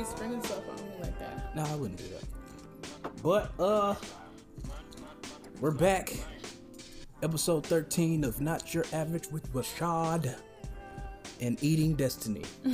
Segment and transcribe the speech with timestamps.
[0.00, 1.54] be stuff on me like that.
[1.54, 3.22] No, I wouldn't do that.
[3.22, 3.94] But uh,
[5.60, 6.14] we're back.
[7.22, 10.36] Episode 13 of Not Your Average with Rashad
[11.42, 12.44] and Eating Destiny.
[12.64, 12.72] My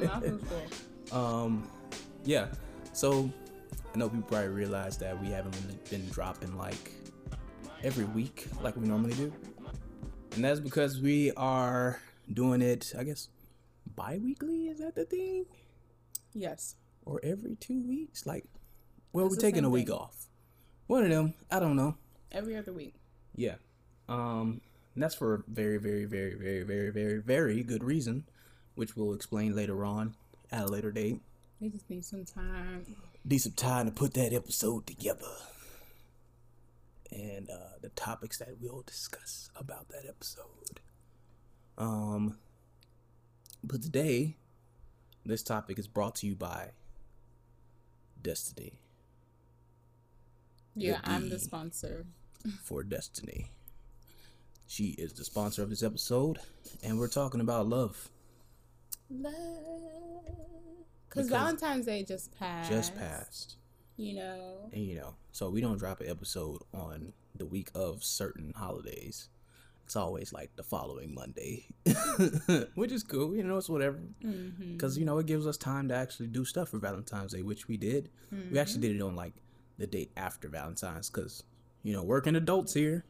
[0.00, 1.18] mouth is full.
[1.18, 1.66] Um,
[2.24, 2.48] yeah.
[2.92, 3.30] So
[3.94, 6.92] I know people probably realize that we haven't really been dropping like
[7.82, 9.32] every week like we normally do,
[10.34, 11.98] and that's because we are
[12.34, 12.92] doing it.
[12.98, 13.28] I guess
[13.98, 15.44] bi-weekly is that the thing,
[16.32, 16.76] Yes.
[17.04, 18.24] or every two weeks?
[18.26, 18.44] Like,
[19.12, 19.96] well, It's we're taking a week thing.
[19.96, 20.26] off.
[20.86, 21.34] One of them.
[21.50, 21.96] I don't know.
[22.32, 22.94] Every other week.
[23.34, 23.56] Yeah.
[24.08, 24.60] Um,
[24.94, 28.24] and that's for a very, very, very, very, very, very, very good reason,
[28.74, 30.14] which we'll explain later on
[30.50, 31.20] at a later date.
[31.60, 32.96] We just need some time.
[33.24, 35.26] need some time to put that episode together
[37.10, 40.80] and uh, the topics that we'll discuss about that episode.
[41.76, 42.38] Um,
[43.64, 44.36] but today,
[45.24, 46.70] this topic is brought to you by
[48.22, 48.80] Destiny
[50.74, 52.06] Yeah, I'm the sponsor.
[52.62, 53.50] for Destiny.
[54.66, 56.38] She is the sponsor of this episode,
[56.82, 58.10] and we're talking about love.
[59.10, 59.34] Love.
[61.08, 62.70] Because- Because Valentine's Day just passed.
[62.70, 63.56] Just passed.
[63.96, 64.68] You know.
[64.72, 69.28] And you know, so we don't drop an episode on the week of certain holidays.
[69.88, 71.64] It's always like the following Monday,
[72.74, 73.34] which is cool.
[73.34, 73.98] You know, it's whatever.
[74.22, 74.72] Mm-hmm.
[74.74, 77.68] Because, you know, it gives us time to actually do stuff for Valentine's Day, which
[77.68, 78.10] we did.
[78.52, 79.32] We actually did it on like
[79.78, 81.42] the date after Valentine's because,
[81.84, 83.06] you know, working adults here.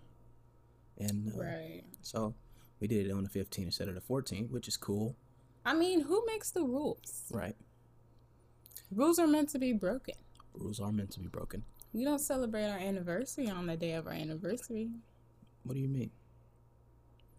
[0.99, 1.83] And uh, Right.
[2.01, 2.33] so
[2.79, 5.17] we did it on the 15th instead of the 14th, which is cool.
[5.67, 7.25] I mean, who makes the rules?
[7.33, 7.57] Right.
[8.93, 10.15] Rules are meant to be broken.
[10.55, 11.65] Rules are meant to be broken.
[11.93, 14.91] We don't celebrate our anniversary on the day of our anniversary.
[15.65, 16.13] What do you mean?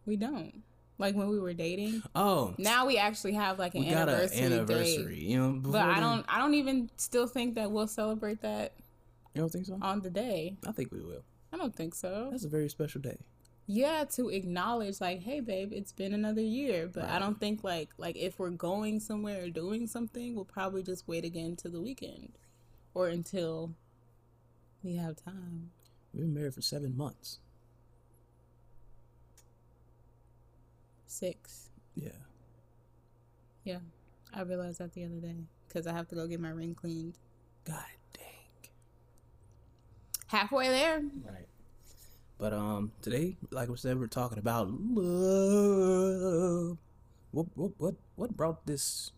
[0.09, 0.63] We don't.
[0.97, 2.01] Like when we were dating.
[2.15, 5.15] Oh, Now we actually have like an we got an anniversary, anniversary.
[5.19, 5.23] date.
[5.23, 8.73] You know, But I then- don't I don't even still think that we'll celebrate that
[9.35, 9.77] You don't think so?
[9.81, 10.57] on the day.
[10.67, 11.23] I think we will.
[11.53, 12.27] I don't think so.
[12.31, 13.17] That's a very special day.
[13.67, 16.89] Yeah, to acknowledge like, hey babe, it's been another year.
[16.91, 20.81] But I don't think like like if we're going somewhere or doing something, we'll probably
[20.83, 22.31] just wait again to the weekend.
[22.95, 23.75] Or until
[24.83, 25.69] we have time.
[26.13, 27.39] We've been married for seven months.
[31.09, 31.69] Six.
[31.95, 32.09] Yeah.
[33.63, 33.79] Yeah.
[34.31, 35.37] I realized that the other day.
[35.67, 37.15] Because I have to go get my ring cleaned.
[37.65, 37.83] God
[38.13, 38.69] dang.
[40.27, 40.99] Halfway there.
[41.25, 41.47] Right.
[42.37, 45.07] But um, today, like I said, we're talking about love.
[47.31, 49.11] What what what what brought this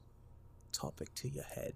[0.72, 1.74] topic to your head?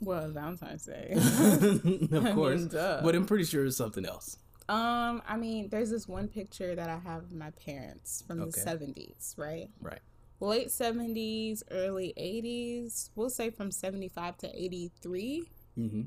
[0.00, 1.12] Well, Valentine's Day.
[1.16, 4.36] of I course, mean, but I'm pretty sure it's something else.
[4.68, 8.50] Um, I mean, there's this one picture that I have of my parents from Okay.
[8.50, 9.70] the seventies, right?
[9.80, 10.00] Right.
[10.40, 13.10] Late seventies, early eighties.
[13.14, 15.48] We'll say from seventy five to eighty three.
[15.78, 16.02] Mm-hmm.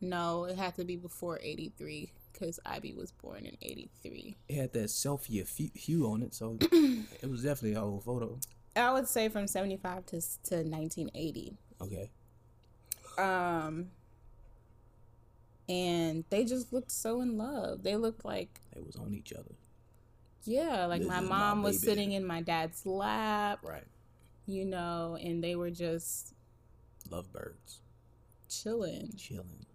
[0.00, 4.36] No, it had to be before eighty three because Ivy was born in eighty three.
[4.48, 8.38] It had that sepia hue on it, so it was definitely an old photo.
[8.74, 11.58] I would say from seventy five to to nineteen eighty.
[11.80, 12.10] Okay.
[13.18, 13.90] Um,
[15.68, 17.82] and they just looked so in love.
[17.82, 19.54] They looked like They was on each other.
[20.44, 23.84] yeah, like This my is my mom was sitting in my dad's lap, Right.
[24.46, 26.34] you know, and they were just
[27.10, 27.78] Lovebirds.
[28.48, 29.66] chilling Chilling.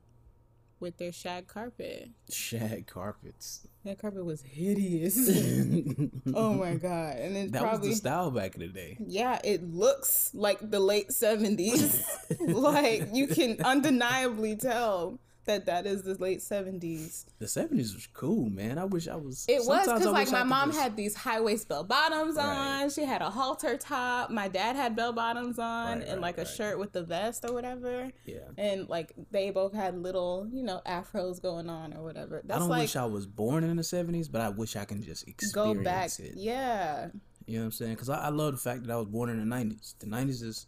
[0.80, 2.10] with their shag carpet.
[2.30, 3.68] Shag carpets.
[3.86, 5.18] That carpet was hideous.
[6.34, 7.18] oh my god!
[7.18, 8.98] And it That probably was the style back in the day.
[9.00, 12.04] yeah, it looks like the late seventies.
[12.40, 17.26] like you can undeniably tell that that is the late seventies.
[17.40, 18.78] The seventies was cool, man.
[18.78, 19.46] I wish I was.
[19.50, 22.84] It was because like my mom just- had these high waist bell bottoms Right.
[22.84, 22.90] on.
[22.90, 24.30] She had a halter top.
[24.30, 27.44] My dad had bell bottoms on Right, and right, like a shirt with the vest
[27.44, 28.12] or whatever.
[28.26, 28.40] Yeah.
[28.58, 32.44] And like they both had little, you know, afros going on or whatever.
[32.50, 35.02] I don't like wish I was born in the seventies, but I wish I can
[35.02, 36.12] just experience go back.
[36.20, 36.34] it.
[36.36, 37.08] Yeah.
[37.46, 37.94] You know what I'm saying?
[37.94, 39.96] Because I, I love the fact that I was born in the nineties.
[40.00, 40.68] The nineties is,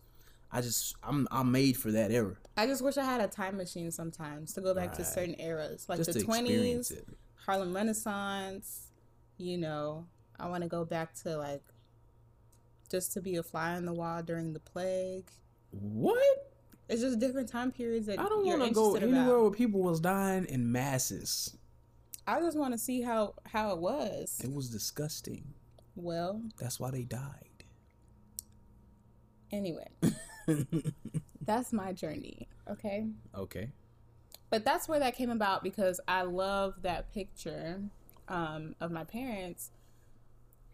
[0.51, 2.36] I just I'm I'm made for that era.
[2.57, 5.86] I just wish I had a time machine sometimes to go back to certain eras,
[5.88, 6.92] like just the twenties.
[7.46, 8.88] Harlem Renaissance.
[9.38, 10.06] You know,
[10.40, 11.63] I want to go back to like
[12.92, 15.30] just to be a fly on the wall during the plague.
[15.72, 16.18] What?
[16.90, 19.42] It's just different time periods that I don't want to go anywhere about.
[19.42, 21.56] where people was dying in masses.
[22.25, 24.42] I just want to see how how it was.
[24.44, 25.54] It was disgusting.
[25.95, 27.63] Well, That's why they died.
[29.52, 29.88] anyway,
[31.46, 32.48] that's my journey.
[32.69, 33.07] Okay.
[33.36, 33.69] okay.
[34.50, 37.81] But that's where that came about because I love that picture
[38.28, 39.72] um, of my parents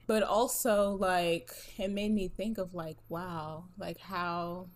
[0.07, 4.68] but also like it made me think of like wow like how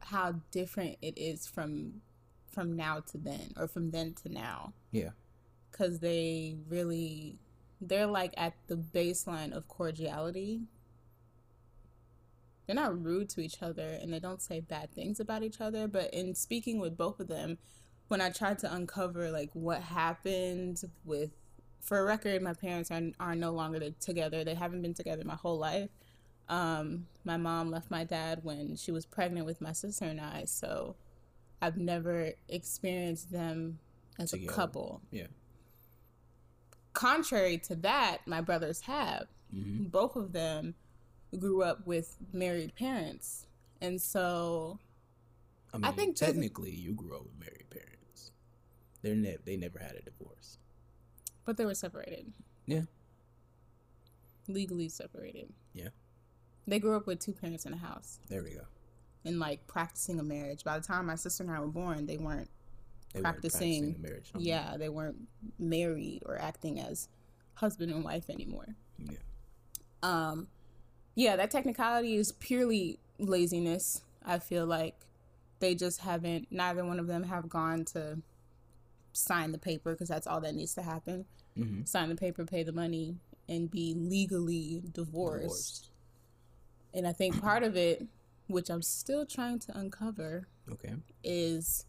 [0.00, 2.00] how different it is from
[2.48, 5.10] from now to then or from then to now Yeah.
[5.70, 7.38] because they really
[7.80, 10.62] they're like at the baseline of cordiality
[12.70, 15.88] they're not rude to each other and they don't say bad things about each other
[15.88, 17.58] but in speaking with both of them
[18.06, 21.30] when i tried to uncover like what happened with
[21.80, 25.34] for a record my parents are, are no longer together they haven't been together my
[25.34, 25.90] whole life
[26.48, 30.44] um, my mom left my dad when she was pregnant with my sister and i
[30.46, 30.94] so
[31.60, 33.80] i've never experienced them
[34.16, 34.52] as Together.
[34.52, 35.26] a couple Yeah.
[36.92, 39.26] contrary to that, my brothers have.
[39.52, 40.74] hmm Both of them
[41.38, 43.46] grew up with married parents.
[43.80, 44.78] And so,
[45.72, 48.32] I mean, think technically, you grew up with married parents.
[49.02, 50.58] They're ne- they never had a divorce.
[51.44, 52.32] but they were separated.
[52.66, 52.82] Yeah.
[54.48, 55.52] Legally separated.
[55.74, 55.88] Yeah.
[56.66, 58.62] They grew up with two parents in a house There we go.
[59.24, 60.64] and like practicing a marriage.
[60.64, 62.50] By the time my sister and I were born, they weren't,
[63.12, 64.30] They weren't Practicing, the marriage.
[64.36, 65.16] yeah, they weren't
[65.58, 67.08] married or acting as
[67.54, 68.74] husband and wife anymore.
[68.98, 69.16] Yeah.
[70.02, 70.48] um
[71.20, 74.94] yeah that technicality is purely laziness i feel like
[75.58, 78.18] they just haven't neither one of them have gone to
[79.12, 82.62] sign the paper because that's all that needs to happen hmm sign the paper pay
[82.62, 83.16] the money
[83.48, 85.90] and be legally divorced, Divorced.
[86.94, 88.06] and i think part of it
[88.46, 90.94] which i'm still trying to uncover Okay.
[91.24, 91.84] is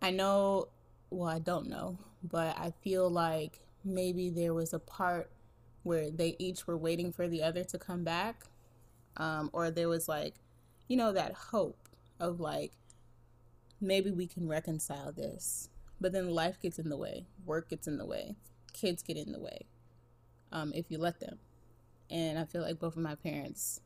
[0.00, 0.68] I know,
[1.10, 5.28] well, I don't know, but I feel like maybe there was a part
[5.88, 8.44] where they each were waiting for the other to come back.
[9.16, 10.34] Um, or there was like,
[10.86, 11.88] you know, that hope
[12.20, 12.72] of like,
[13.80, 15.70] maybe we can reconcile this.
[15.98, 18.36] But then life gets in the way, work gets in the way,
[18.74, 19.64] kids get in the way,
[20.52, 21.38] um, if you let them.
[22.10, 23.80] And I feel like both of my parents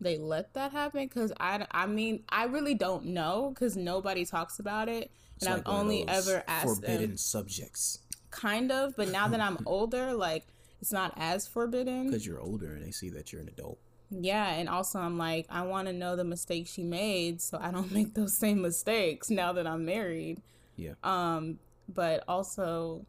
[0.00, 4.60] they let that happen because I, I mean i really don't know because nobody talks
[4.60, 7.98] about it It's and like i've only ever asked forbidden them subjects
[8.30, 10.46] kind of but now that i'm older like
[10.80, 13.78] it's not as forbidden because you're older and they see that you're an adult.
[14.10, 17.70] yeah and also i'm like i want to know the mistakes she made so i
[17.70, 20.40] don't make those same mistakes now that i'm married
[20.76, 20.92] Yeah.
[21.02, 21.58] um
[21.92, 23.04] but also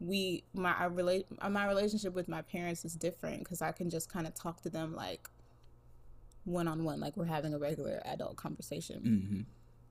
[0.00, 4.08] we my I relate my relationship with my parents is different because i can just
[4.12, 5.28] kind of talk to them like
[6.44, 9.40] one on one like we're having a regular adult conversation hmm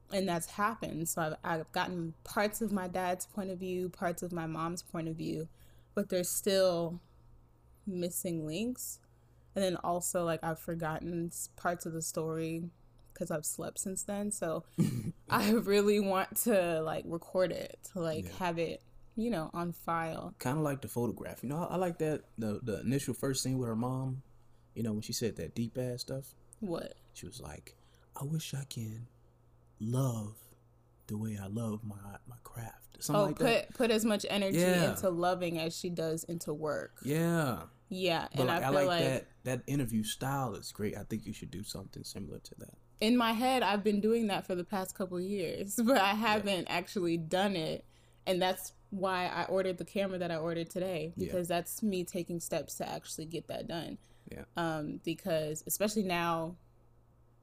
[0.09, 1.09] and that's happened.
[1.09, 4.81] So I've, I've gotten parts of my dad's point of view, parts of my mom's
[4.81, 5.49] point of view,
[5.97, 7.01] but there's still
[7.87, 8.99] missing links.
[9.55, 12.69] And then also, like, I've forgotten parts of the story
[13.11, 14.31] because I've slept since then.
[14.31, 14.63] So
[15.29, 18.31] I really want to, like, record it, to, like, Yeah.
[18.37, 18.83] have it,
[19.15, 20.35] you know, on file.
[20.37, 21.41] Kind of like the photograph.
[21.41, 24.21] You know, I, I like that the the initial first scene with her mom.
[24.75, 26.93] You know, when she said that deep ass stuff, What?
[27.15, 27.73] she was like,
[28.15, 29.07] "I wish I can
[29.79, 30.35] love
[31.07, 31.95] the way I love my
[32.27, 33.73] my craft." Something Oh, like put that.
[33.75, 34.91] put as much energy Yeah.
[34.91, 36.97] into loving as she does into work.
[37.03, 40.71] Yeah, Yeah, but and like, I I, feel like, like that that interview style is
[40.71, 40.97] great.
[40.97, 42.73] I think you should do something similar to that.
[42.99, 46.65] in my head I've been doing that for the past couple years, but I haven't
[46.69, 47.85] actually done it.
[48.25, 51.25] And that's why I ordered the camera that I ordered today Yeah.
[51.27, 53.99] because that's me taking steps to actually get that done.
[54.31, 54.45] Yeah.
[54.57, 56.55] Um because especially now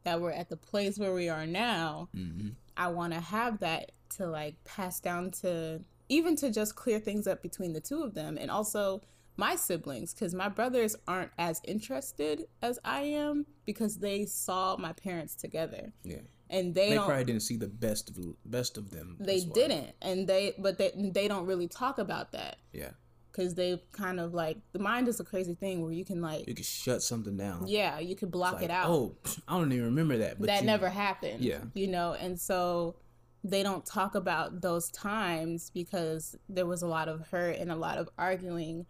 [0.03, 3.93] that we're at the place where we are now, hmm I want to have that
[4.17, 8.15] to like pass down to even to just clear things up between the two of
[8.15, 9.03] them and also
[9.37, 14.93] my siblings because my brothers aren't as interested as I am because they saw my
[14.93, 15.93] parents together.
[16.05, 16.19] Yeah,
[16.51, 19.17] and they, they, probably didn't see the best of best of them.
[19.19, 19.93] they didn't.
[20.01, 22.59] And they but they they don't really talk about that.
[22.73, 22.91] Yeah,
[23.35, 26.47] because they kind of like the mind is a crazy thing where you can like
[26.47, 27.67] you can shut something down.
[27.67, 29.17] yeah you could block like, it out Oh,
[29.49, 30.39] I don't even remember that.
[30.39, 31.41] But that you- never happened.
[31.41, 31.59] Yeah.
[31.75, 32.97] You know, and so
[33.43, 37.77] they don't talk about those times because there was a lot of hurt and a
[37.77, 38.87] lot of arguing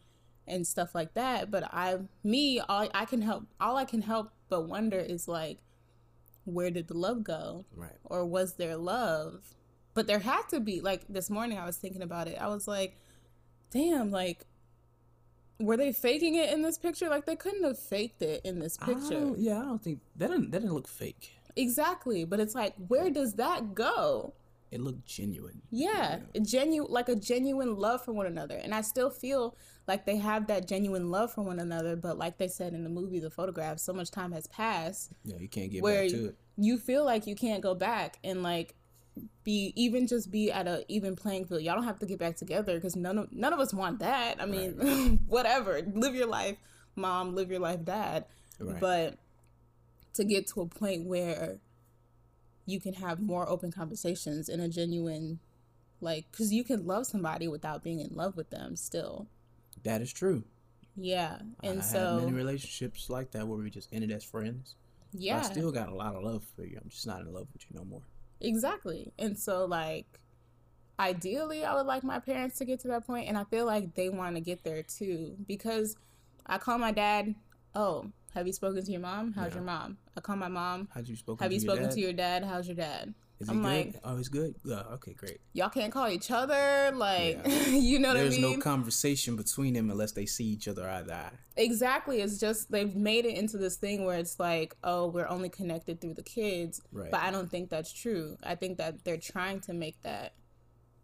[0.47, 1.51] and stuff like that.
[1.51, 5.59] But I, me, all I can help, all I can help but wonder is like,
[6.45, 7.65] where did the love go?
[7.75, 7.97] Right.
[8.05, 9.55] Or was there love?
[9.95, 10.81] But there had to be.
[10.81, 12.37] Like this morning, I was thinking about it.
[12.39, 12.99] I was like,
[13.75, 14.47] damn, like,
[15.61, 17.09] were they faking it in this picture?
[17.11, 19.21] Like they couldn't have faked it in this picture.
[19.21, 21.33] don't- yeah, I don't think that didn't that didn't look fake.
[21.57, 24.33] Exactly, but it's like, where does that go?
[24.73, 25.63] It looked genuine.
[25.71, 30.17] Yeah, genuine, like a genuine love for one another, and I still feel like they
[30.17, 31.95] have that genuine love for one another.
[31.95, 35.37] But like they said in the movie, The Photograph, so much time has passed Yeah,
[35.39, 36.37] you can't get where back to it.
[36.57, 38.75] you feel like you can't go back, and like
[39.45, 41.63] be even just be at a even playing field.
[41.63, 44.41] Y'all don't have to get back together because none of none of us want that.
[44.41, 45.19] I mean, right.
[45.29, 45.81] whatever.
[45.95, 46.57] Live your life,
[46.97, 47.35] mom.
[47.35, 48.25] Live your life, dad.
[48.59, 48.81] Right.
[48.81, 49.19] But
[50.15, 51.59] to get to a point where
[52.67, 55.41] you can have more open conversations in a genuine,
[56.01, 59.27] like, because you can love somebody without being in love with them still.
[59.83, 60.45] That is true.
[60.97, 64.77] Yeah, and I so many relationships like that where we just ended as friends.
[65.13, 66.79] Yeah, I still got a lot of love for you.
[66.81, 68.03] I'm just not in love with you no more.
[68.45, 69.13] Exactly.
[69.19, 70.21] And so like
[70.99, 73.95] ideally I would like my parents to get to that point and I feel like
[73.95, 75.97] they want to get there too because
[76.47, 77.35] I call my dad,
[77.75, 79.33] "Oh, have you spoken to your mom?
[79.33, 79.57] How's yeah.
[79.57, 81.93] your mom?" I call my mom, "Have you spoken Have you spoken dad?
[81.93, 82.45] to your dad?
[82.45, 84.55] How's your dad?" Is I'm like, oh, he's good.
[84.65, 85.39] Yeah, okay, great.
[85.53, 87.67] Y'all can't call each other, like, yeah.
[87.69, 88.43] you know There's I mean?
[88.43, 91.31] There's no conversation between them unless they see each other eye to eye.
[91.57, 92.23] Exactly.
[92.23, 96.01] It's just they've made it into this thing where it's like, oh, we're only connected
[96.01, 96.81] through the kids.
[96.91, 97.11] Right.
[97.11, 98.39] But I don't think that's true.
[98.43, 100.35] I think that they're trying to make that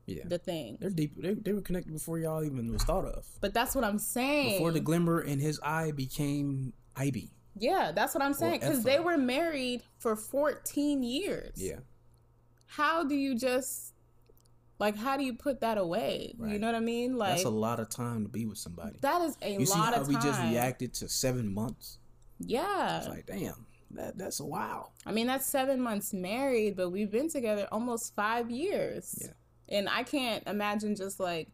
[0.06, 0.25] yeah.
[0.25, 0.78] the thing.
[0.80, 1.20] They're deep.
[1.20, 3.26] They, they were connected before y'all even was thought of.
[3.42, 4.54] But that's what I'm saying.
[4.54, 7.32] Before the glimmer in his eye became Ivy.
[7.59, 8.61] Yeah, that's what I'm saying.
[8.61, 11.52] Because they were married for 14 years.
[11.56, 11.80] Yeah
[12.70, 13.92] how do you just
[14.78, 16.34] like how do you put that away?
[16.38, 16.52] Right.
[16.52, 17.16] You know what I mean?
[17.16, 18.96] Like that's a lot of time to be with somebody.
[19.00, 20.14] That is a you lot of time.
[20.14, 21.98] we just reacted to seven months.
[22.38, 24.90] Yeah, it's like damn, that that's a wow.
[25.04, 29.18] I mean, that's seven months married, but we've been together almost five years.
[29.20, 31.48] Yeah, and I can't imagine just like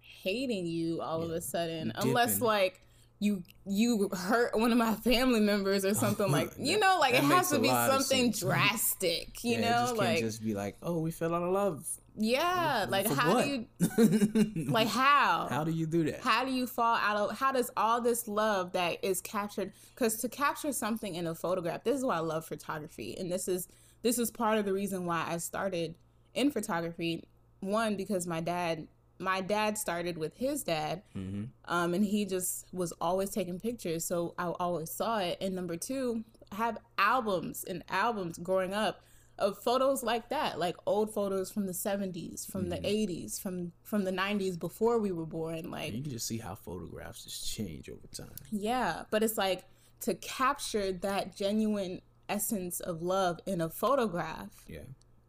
[0.00, 1.24] hating you all yeah.
[1.24, 2.82] of a sudden, unless like
[3.22, 7.22] you you hurt one of my family members or something like you know like it
[7.22, 11.34] has to be something drastic you yeah, know like just be like oh we fell
[11.34, 11.86] out of love.
[12.14, 13.44] Yeah like For how what?
[13.44, 15.46] do you like how?
[15.48, 16.20] How do you do that?
[16.20, 20.16] How do you fall out of how does all this love that is captured because
[20.18, 23.68] to capture something in a photograph this is why i love photography and this is
[24.02, 25.94] this is part of the reason why i started
[26.34, 27.24] in photography.
[27.60, 28.88] One because my dad
[29.22, 31.44] my dad started with his dad, mm-hmm.
[31.66, 35.38] um, and he just was always taking pictures, so I always saw it.
[35.40, 39.02] And number two, I have albums and albums growing up
[39.38, 42.70] of photos like that, like old photos from the '70s, from mm-hmm.
[42.70, 45.70] the '80s, from from the '90s before we were born.
[45.70, 48.34] Like you can just see how photographs just change over time.
[48.50, 49.64] Yeah, but it's like
[50.00, 54.50] to capture that genuine essence of love in a photograph.
[54.66, 54.80] Yeah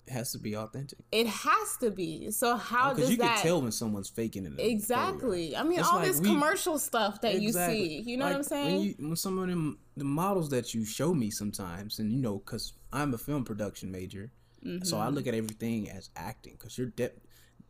[0.10, 1.00] has to be authentic.
[1.12, 2.32] It has to be.
[2.32, 3.36] So how oh, does you that?
[3.36, 4.54] can tell when someone's faking it.
[4.58, 5.56] Exactly.
[5.56, 7.80] I mean, it's all like this we, commercial stuff that exactly.
[7.80, 8.12] you see.
[8.12, 8.76] You know like what I'm saying?
[8.76, 12.20] When, you, when some of them the models that you show me sometimes, and you
[12.20, 14.32] know, because I'm a film production major,
[14.66, 14.84] mm-hmm.
[14.84, 16.54] so I look at everything as acting.
[16.54, 17.12] Because your de-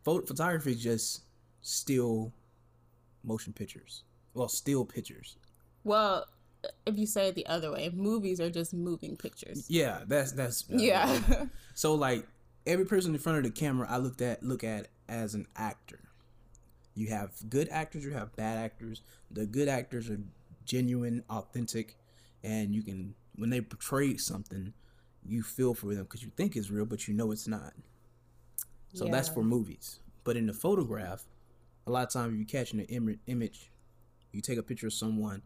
[0.02, 1.22] photography is just
[1.60, 2.32] still
[3.22, 4.02] motion pictures.
[4.34, 5.36] Well, still pictures.
[5.84, 6.26] Well,
[6.86, 9.66] if you say it the other way, movies are just moving pictures.
[9.68, 11.20] Yeah, that's that's yeah.
[11.74, 12.26] so like
[12.66, 16.00] every person in front of the camera, I looked at look at as an actor.
[16.94, 19.02] You have good actors, you have bad actors.
[19.30, 20.20] The good actors are
[20.64, 21.96] genuine, authentic,
[22.42, 24.72] and you can when they portray something,
[25.26, 27.72] you feel for them because you think it's real, but you know it's not.
[28.92, 29.12] So yeah.
[29.12, 30.00] that's for movies.
[30.22, 31.24] But in the photograph,
[31.86, 33.70] a lot of times you catch an Im- image,
[34.32, 35.42] you take a picture of someone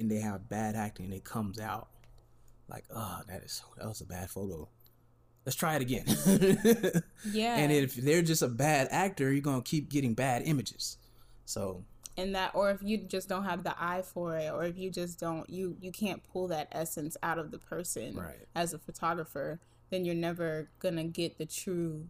[0.00, 1.88] and they have bad acting and it comes out
[2.68, 4.68] like, oh, that is that was a bad photo.
[5.44, 6.04] Let's try it again.
[7.32, 7.56] yeah.
[7.56, 10.98] And if they're just a bad actor, you're gonna keep getting bad images.
[11.46, 11.84] So
[12.16, 14.90] and that or if you just don't have the eye for it or if you
[14.90, 18.46] just don't you you can't pull that essence out of the person right.
[18.54, 22.06] as a photographer then you're never gonna get the true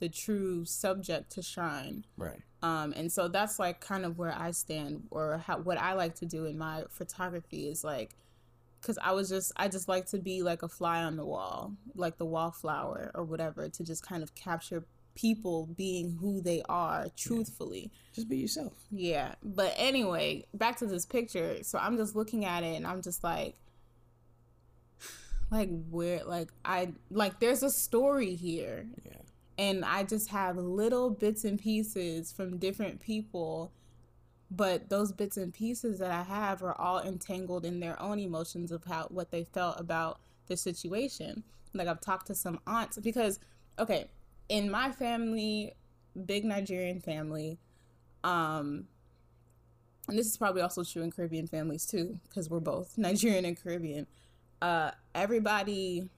[0.00, 4.52] the true subject to shine right um, and so that's like kind of where I
[4.52, 8.16] stand, or how, what I like to do in my photography is like,
[8.80, 11.74] because I was just, I just like to be like a fly on the wall,
[11.94, 17.08] like the wallflower or whatever, to just kind of capture people being who they are
[17.18, 17.90] truthfully.
[17.92, 18.14] Yeah.
[18.14, 18.72] Just be yourself.
[18.90, 19.34] Yeah.
[19.42, 21.62] But anyway, back to this picture.
[21.64, 23.56] So I'm just looking at it and I'm just like,
[25.50, 28.86] like where like I like there's a story here.
[29.04, 29.12] Yeah
[29.58, 33.72] and I just have little bits and pieces from different people.
[34.50, 38.70] But those bits and pieces that I have are all entangled in their own emotions
[38.70, 41.44] of how what they felt about the situation.
[41.72, 43.40] Like I've talked to some aunts because
[43.78, 44.08] okay,
[44.48, 45.72] in my family,
[46.26, 47.58] big Nigerian family,
[48.22, 48.86] um
[50.08, 53.60] and this is probably also true in Caribbean families too, because we're both Nigerian and
[53.60, 54.06] Caribbean.
[54.60, 56.08] Uh, everybody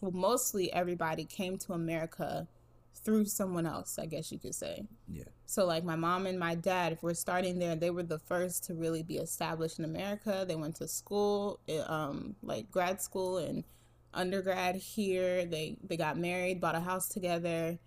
[0.00, 2.46] well, mostly everybody came to America
[3.02, 4.84] through someone else, I guess you could say.
[5.08, 5.24] Yeah.
[5.46, 8.64] So like my mom and my dad, if we're starting there, they were the first
[8.64, 10.44] to really be established in America.
[10.46, 13.64] They went to school, eh, um, like grad school, and
[14.12, 15.44] undergrad here.
[15.44, 17.78] They they got married, bought a house together,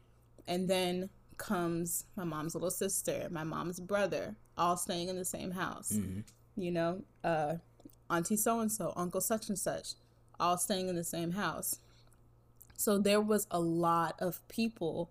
[0.47, 5.51] and then comes my mom's little sister, my mom's brother, all staying in the same
[5.51, 5.93] house.
[5.93, 6.21] Mm-hmm.
[6.55, 7.55] You know, uh,
[8.09, 9.93] auntie so and so, uncle such and such,
[10.39, 11.79] all staying in the same house.
[12.83, 15.09] So there was a lot of people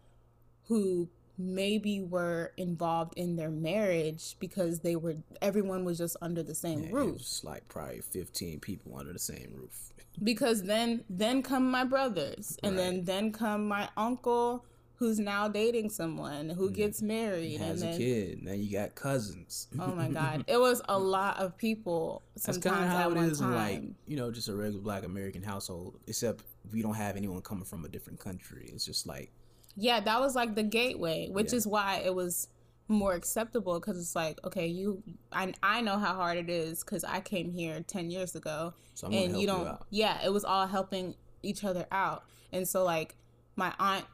[0.68, 6.54] who maybe were involved in their marriage because they were everyone was just under the
[6.54, 9.94] same Yeah, it roof was like probably 15 people under the same roof.
[10.22, 13.06] because then then come my brothers and then Right.
[13.06, 17.98] then come my uncle who's now dating someone who gets married and Has a then
[17.98, 18.42] kid.
[18.42, 19.68] Now you got cousins.
[19.80, 23.40] oh my god it was a lot of people That's kind of how it is
[23.40, 27.16] in time like you know just a regular black American household, except we don't have
[27.16, 28.70] anyone coming from a different country.
[28.72, 29.30] It's just like
[29.74, 31.56] yeah that was like the gateway which Yeah.
[31.56, 32.46] is why it was
[32.88, 35.02] more acceptable because it's like okay you
[35.32, 39.06] I, I know how hard it is because i came here 10 years ago so
[39.06, 39.86] I'm and you you, don't out.
[39.88, 43.16] yeah it was all helping each other out and so like
[43.56, 44.04] my aunt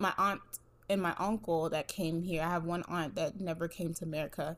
[0.00, 0.40] my aunt
[0.88, 4.56] and my uncle that came here i have one aunt that never came to america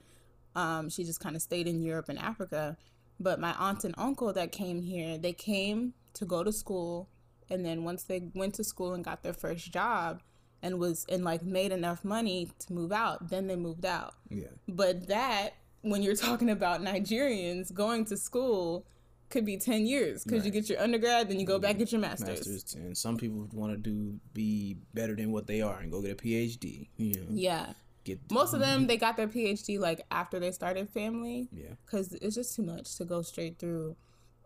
[0.54, 2.78] um, she just kind of stayed in europe and africa
[3.20, 7.10] but my aunt and uncle that came here they came to go to school
[7.52, 10.22] and then once they went to school and got their first job
[10.62, 14.46] and was and like made enough money to move out then they moved out Yeah,
[14.66, 15.50] but that,
[15.82, 18.86] when you're talking about Nigerians going to school,
[19.30, 22.00] could be 10 years because you get your undergrad, then you go back get your
[22.00, 22.46] master's.
[22.46, 26.02] masters, and some people want to do be better than what they are and go
[26.02, 26.88] get a PhD.
[26.98, 27.72] You know, Yeah.
[28.04, 32.12] get Most of them, they got their PhD like after they started family Yeah, because
[32.12, 33.96] it's just too much to go straight through.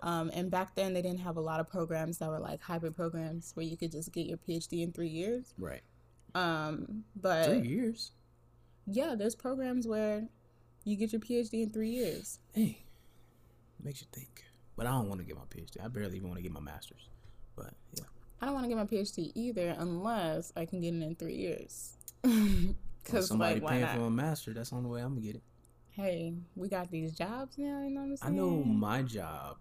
[0.02, 2.94] Um, and back then, they didn't have a lot of programs that were like hybrid
[2.94, 5.54] programs where you could just get your PhD in three years.
[5.58, 5.82] right.
[6.34, 8.12] Um, but Three years.
[8.86, 10.28] yeah, there's programs where
[10.84, 12.40] you get your PhD in three years.
[12.52, 12.78] Hey,
[13.82, 14.44] makes you think.
[14.76, 15.82] But I don't want to get my PhD.
[15.82, 17.08] I barely even want to get my master's.
[17.56, 18.04] But yeah,
[18.42, 21.36] I don't want to get my PhD either unless I can get it in three
[21.36, 21.94] years.
[23.08, 23.94] Well, Because somebody like, why paying not?
[23.94, 24.52] for a master.
[24.52, 25.42] That's the only way I'm gonna get it.
[25.90, 27.80] Hey, we got these jobs now.
[27.82, 28.34] You know what I'm saying?
[28.34, 29.58] I know my job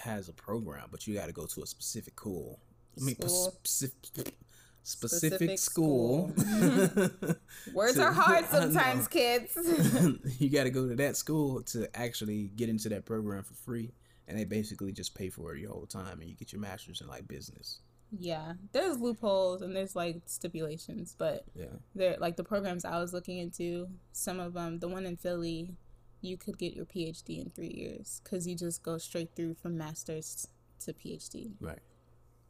[0.00, 2.58] has a program, but you got to go to a specific school.
[3.00, 3.28] I mean, School.
[3.62, 4.34] specific,
[4.82, 6.32] specific, Specific school.
[7.72, 9.56] Words to- are hard sometimes, kids.
[10.38, 13.92] you got to go to that school to actually get into that program for free,
[14.28, 17.00] and they basically just pay for it your whole time, and you get your master's
[17.00, 17.80] in like business.
[18.18, 23.12] yeah, there's loopholes and there's like stipulations, but Yeah, they're like the programs I was
[23.12, 23.88] looking into.
[24.12, 25.76] Some of them, the one in Philly,
[26.20, 29.76] you could get your PhD in three years because you just go straight through from
[29.76, 30.46] master's
[30.80, 31.52] to PhD.
[31.60, 31.78] right.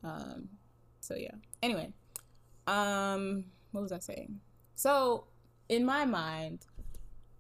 [0.02, 0.48] Um,
[1.00, 1.35] so yeah.
[1.62, 1.92] Anyway,
[2.66, 4.40] um, what was I saying?
[4.74, 5.24] So
[5.68, 6.66] in my mind,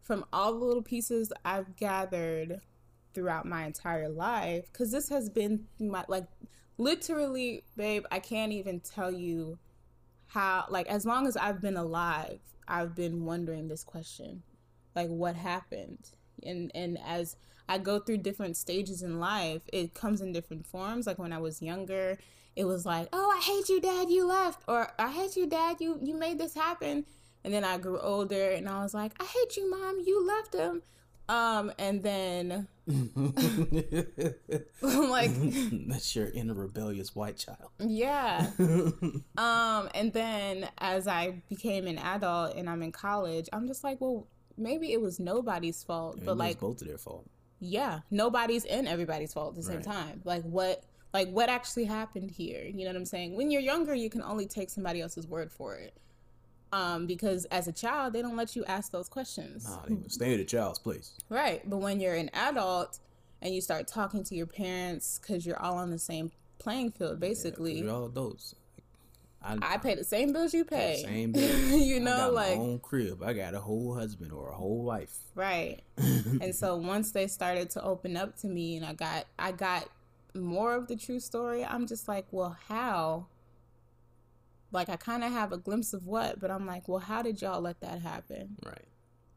[0.02, 2.60] from all the little pieces I've gathered
[3.14, 6.26] throughout my entire life, because this has been my like
[6.78, 8.04] literally, babe.
[8.10, 9.58] I can't even tell you
[10.26, 10.66] how.
[10.68, 14.42] Like as long as I've been alive, I've been wondering this question,
[14.94, 16.10] like what happened,
[16.44, 17.36] and and as
[17.68, 21.06] I go through different stages in life, it comes in different forms.
[21.06, 22.18] Like when I was younger,
[22.56, 24.10] it was like, "Oh, I hate you, Dad.
[24.10, 25.76] You left," or "I hate you, Dad.
[25.80, 27.04] You you made this happen."
[27.42, 30.00] And then I grew older, and I was like, "I hate you, Mom.
[30.04, 30.82] You left him."
[31.28, 33.12] Um, and then I'm
[34.82, 35.30] like,
[35.88, 37.70] That's your inner rebellious white child.
[37.78, 38.50] yeah.
[39.38, 44.00] Um, and then as I became an adult and I'm in college, I'm just like,
[44.00, 44.26] well,
[44.60, 47.26] maybe it was nobody's fault, but it's like, both of their fault.
[47.60, 49.84] yeah, nobody's and everybody's fault at the same Right.
[49.84, 50.20] time.
[50.24, 52.62] Like what like what actually happened here?
[52.64, 53.34] You know what I'm saying?
[53.36, 55.94] When you're younger, you can only take somebody else's word for it.
[56.72, 59.64] Um, because as a child, they don't let you ask those questions.
[59.68, 61.18] Nah, they stay at a child's place.
[61.28, 61.68] Right.
[61.68, 63.00] But when you're an adult
[63.42, 67.18] and you start talking to your parents because you're all on the same playing field,
[67.18, 67.82] basically.
[67.82, 68.54] We're all adults.
[69.42, 71.02] I, I pay the same bills you pay.
[71.04, 71.78] Same bill.
[71.78, 73.22] you I know, got like my own crib.
[73.22, 75.16] I got a whole husband or a whole wife.
[75.34, 75.80] right.
[75.96, 79.88] and so once they started to open up to me and I got I got
[80.34, 83.26] more of the true story, I'm just like, well, how?
[84.72, 87.40] Like I kind of have a glimpse of what, but I'm like, well, how did
[87.42, 88.56] y'all let that happen?
[88.64, 88.84] Right.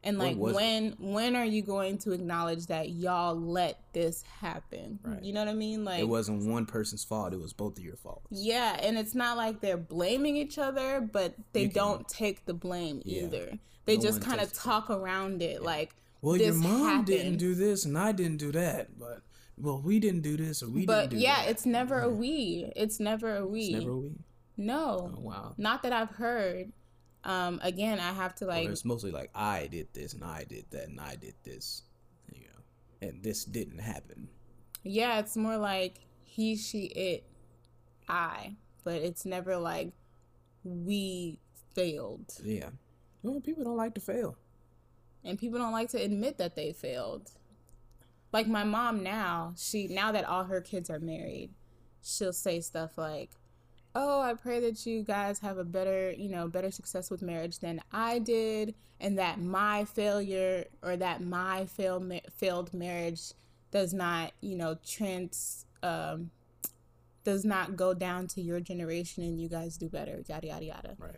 [0.04, 0.38] And like it?
[0.38, 4.98] when when are you going to acknowledge that y'all let this happen?
[5.02, 5.22] Right.
[5.24, 5.84] You know what I mean?
[5.84, 7.32] Like it wasn't one person's fault.
[7.32, 8.26] It was both of your faults.
[8.30, 13.00] Yeah, and it's not like they're blaming each other, but they don't take the blame
[13.04, 13.22] Yeah.
[13.24, 13.58] either.
[13.86, 17.84] They No just kind of talk around it like Well, your mom didn't do this
[17.84, 19.22] and I didn't do that, but
[19.56, 21.16] well, we didn't do this or we but didn't do.
[21.16, 21.50] But yeah, that.
[21.50, 22.72] it's never a we.
[22.76, 23.62] It's never a we.
[23.62, 24.12] It's never a we.
[24.56, 25.12] no.
[25.16, 25.54] Oh wow.
[25.56, 26.72] Not that I've heard.
[27.24, 30.44] Um again, I have to Well, like it's mostly like I did this and I
[30.44, 31.82] did that and I did this,
[32.32, 34.28] you know, and this didn't happen.
[34.82, 37.24] yeah, it's more like he, she, it,
[38.08, 39.92] I, but it's never like
[40.64, 41.38] we
[41.74, 42.34] failed.
[42.42, 42.70] Yeah.
[43.22, 44.36] Well, people don't like to fail.
[45.24, 47.30] And people don't like to admit that they failed.
[48.32, 51.50] Like my mom now, she now that all her kids are married,
[52.02, 53.30] she'll say stuff like,
[53.94, 57.58] "Oh, I pray that you guys have a better, you know, better success with marriage
[57.60, 63.32] than I did, and that my failure or that my failed failed marriage
[63.70, 66.30] does not, you know, trans um,
[67.24, 70.96] does not go down to your generation, and you guys do better." Yada yada yada.
[70.98, 71.16] Right.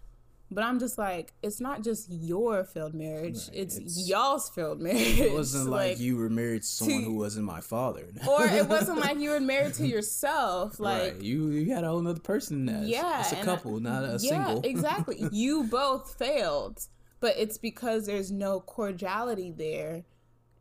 [0.49, 4.81] But I'm just like, it's not just your failed marriage; Right, it's, it's- y'all's failed
[4.81, 5.19] marriage.
[5.19, 8.07] It wasn't like, you were married to someone to- who wasn't my father.
[8.29, 10.79] or it wasn't like you were married to yourself.
[10.79, 11.21] Like, right.
[11.23, 12.69] you you had a whole other person.
[12.69, 14.61] It's- Yeah, It's a and I- couple, not a yeah, single.
[14.63, 15.29] exactly.
[15.33, 16.87] You both failed,
[17.19, 20.05] but it's because there's no cordiality there,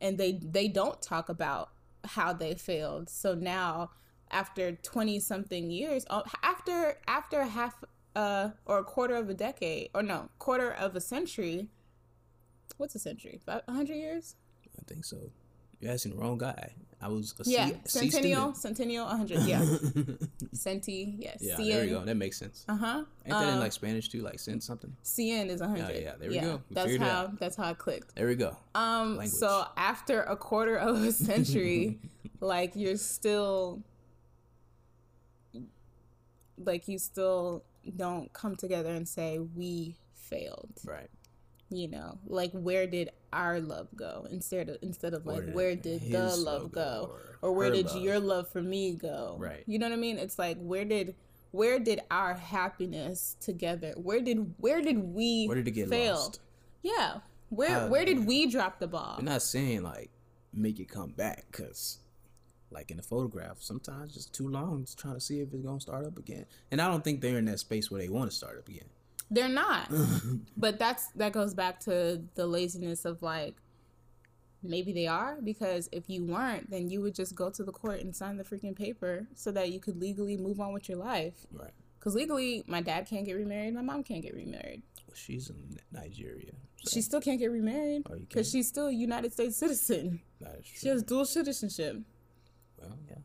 [0.00, 1.70] and they they don't talk about
[2.04, 3.08] how they failed.
[3.08, 3.90] So now,
[4.32, 7.74] after twenty something years, oh, after after half
[8.16, 11.68] uh or a quarter of a decade, or no, quarter of a century.
[12.78, 13.40] What's a century?
[13.68, 14.34] hundred years?
[14.78, 15.30] I think so.
[15.80, 16.72] You're asking the wrong guy.
[17.00, 18.56] I was a Yeah, C, C centennial, student.
[18.78, 19.40] centennial, hundred.
[19.42, 19.60] Yeah,
[20.54, 21.14] centi.
[21.18, 21.68] Yes, yeah, cien.
[21.68, 22.04] there we go.
[22.04, 22.64] That makes sense.
[22.68, 23.04] Uh huh.
[23.26, 24.22] Ain't that in like Spanish too?
[24.22, 24.94] Like send something.
[25.04, 26.02] cien is 100.
[26.02, 26.62] yeah, there we go.
[26.70, 28.14] We that's how that's how it clicked.
[28.16, 28.56] There we go.
[28.74, 29.28] Um Language.
[29.28, 31.98] so after a quarter of a century,
[32.40, 33.82] like you're still
[36.58, 37.62] like you still
[37.96, 40.72] don't come together and say we failed.
[40.84, 41.08] Right.
[41.68, 45.74] You know, like where did our love go instead of instead of like Where where
[45.76, 47.10] did the love go,
[47.42, 48.02] or, or where did love?
[48.02, 49.36] your love for me go?
[49.38, 49.64] Right.
[49.66, 50.18] You know what I mean?
[50.18, 51.16] It's like where did
[51.50, 53.94] where did our happiness together?
[53.96, 56.14] Where did where did we Where did it get fail?
[56.14, 56.40] lost?
[56.82, 57.18] Yeah.
[57.48, 59.16] Where How- where did we drop the ball?
[59.18, 60.10] I'm not saying like
[60.52, 61.98] make it come back because
[62.70, 65.80] like in the photograph, sometimes just too long just trying to see if it's gonna
[65.80, 66.46] start up again.
[66.70, 68.88] And I don't think they're in that space where they want to start up again.
[69.30, 69.90] They're not.
[70.56, 73.56] but that's that goes back to the laziness of like
[74.62, 78.00] maybe they are because if you weren't, then you would just go to the court
[78.00, 81.34] and sign the freaking paper so that you could legally move on with your life.
[81.52, 81.70] Right.
[81.98, 84.82] Because legally, my dad can't get remarried, my mom can't get remarried.
[85.08, 86.52] Well, she's in Nigeria.
[86.82, 88.46] So She still can't get remarried Oh, because can't?
[88.46, 90.20] she's still a United States citizen.
[90.40, 91.98] that is She has dual citizenship.
[92.78, 93.16] Well, yeah.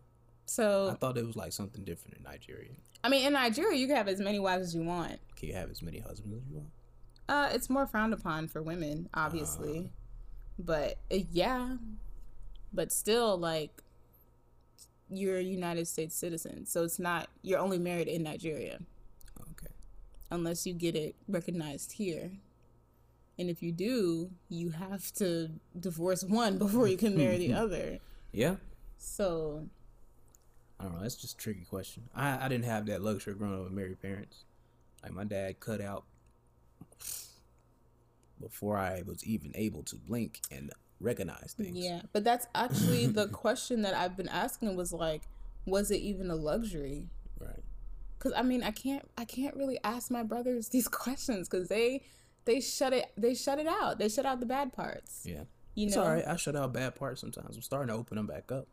[0.45, 2.71] So I thought it was like something different in Nigeria.
[3.03, 5.19] I mean, in Nigeria, you can have as many wives as you want.
[5.35, 6.69] Can you have as many husbands as you want?
[7.29, 9.89] Uh, it's more frowned upon for women, obviously,
[10.59, 11.77] but uh, yeah,
[12.73, 13.81] but still, like,
[15.09, 18.79] you're a United States citizen, so it's not you're only married in Nigeria
[19.51, 19.71] Okay.
[20.29, 22.31] unless you get it recognized here,
[23.39, 27.99] and if you do, you have to divorce one before you can marry the other.
[28.33, 28.55] Yeah.
[29.03, 29.67] So
[30.79, 31.01] I don't know.
[31.01, 32.03] That's just a tricky question.
[32.15, 34.45] I, I didn't have that luxury growing up with married parents.
[35.03, 36.03] Like my dad cut out
[38.39, 41.77] before I was even able to blink and recognize things.
[41.77, 45.23] yeah, but that's actually the question that I've been asking was like,
[45.65, 47.07] was it even a luxury?
[47.39, 47.63] Right.
[48.19, 52.03] Cause I mean I can't I can't really ask my brothers these questions because they
[52.45, 55.43] they shut it they shut it out they shut out the bad parts Yeah.
[55.73, 56.27] you It's know all right.
[56.27, 57.55] I shut out bad parts sometimes.
[57.55, 58.67] I'm starting to open them back up.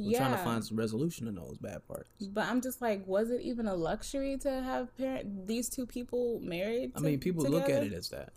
[0.00, 2.08] We're yeah trying to find some resolution in those bad parts.
[2.26, 6.40] but I'm just like was it even a luxury to have parent these two people
[6.42, 8.32] married I mean, to- people look at it as that.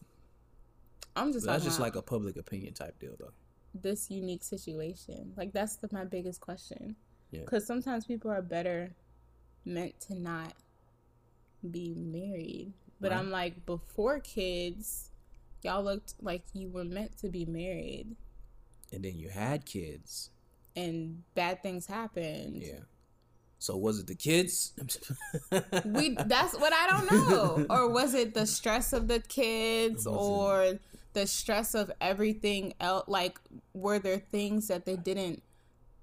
[1.16, 3.34] I'm just that's just like a public opinion type deal, though.
[3.74, 6.96] this unique situation like that's the, my biggest question
[7.32, 7.42] Yeah.
[7.42, 8.96] because sometimes people are better
[9.66, 10.54] meant to not
[11.72, 13.20] be married but Right.
[13.20, 15.12] I'm like before kids
[15.64, 18.16] y'all looked like you were meant to be married
[18.92, 20.30] And then you had kids.
[20.76, 22.64] And bad things happened.
[22.64, 22.80] Yeah.
[23.60, 24.74] So was it the kids?
[25.86, 27.66] We that's what I don't know.
[27.74, 30.80] or was it the stress of the kids or
[31.14, 33.40] the stress of everything else like
[33.74, 35.44] were there things that they didn't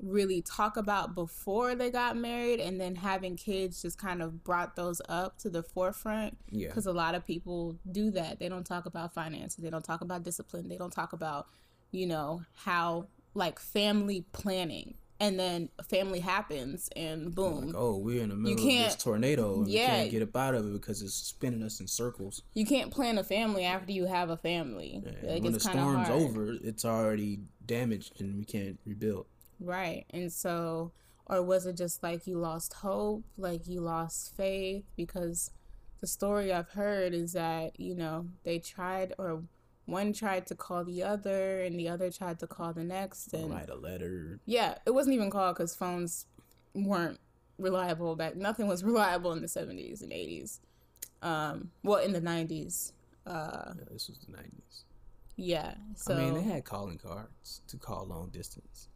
[0.02, 4.76] really talk about before they got married and then having kids just kind of brought
[4.76, 6.68] those up to the forefront yeah.
[6.68, 10.00] because a lot of people do that they don't talk about finances they don't talk
[10.00, 11.48] about discipline they don't talk about
[11.90, 18.22] you know how like family planning and then family happens and boom Like, oh, we're
[18.22, 19.80] in the middle of this tornado and Yeah.
[19.80, 22.42] we can't get up out of it because it's spinning us in circles.
[22.54, 26.08] you can't plan a family after you have a family And like when the storm's
[26.08, 29.26] hard over, it's already damaged and we can't rebuild.
[29.60, 30.92] right and so
[31.26, 35.50] or was it just like you lost hope like you lost faith because
[36.00, 39.42] the story i've heard is that you know they tried or
[39.86, 43.50] one tried to call the other and the other tried to call the next and
[43.50, 44.38] Write a letter.
[44.46, 46.26] Yeah, it wasn't even called because phones
[46.74, 47.18] weren't
[47.58, 48.36] reliable back.
[48.36, 50.60] Nothing was reliable in the seventies and eighties.
[51.22, 52.92] Um, well, in the nineties.
[53.26, 54.84] Uh, Yeah, this was the nineties.
[55.36, 55.74] yeah.
[55.96, 58.88] So I mean, they had calling cards to call long distance.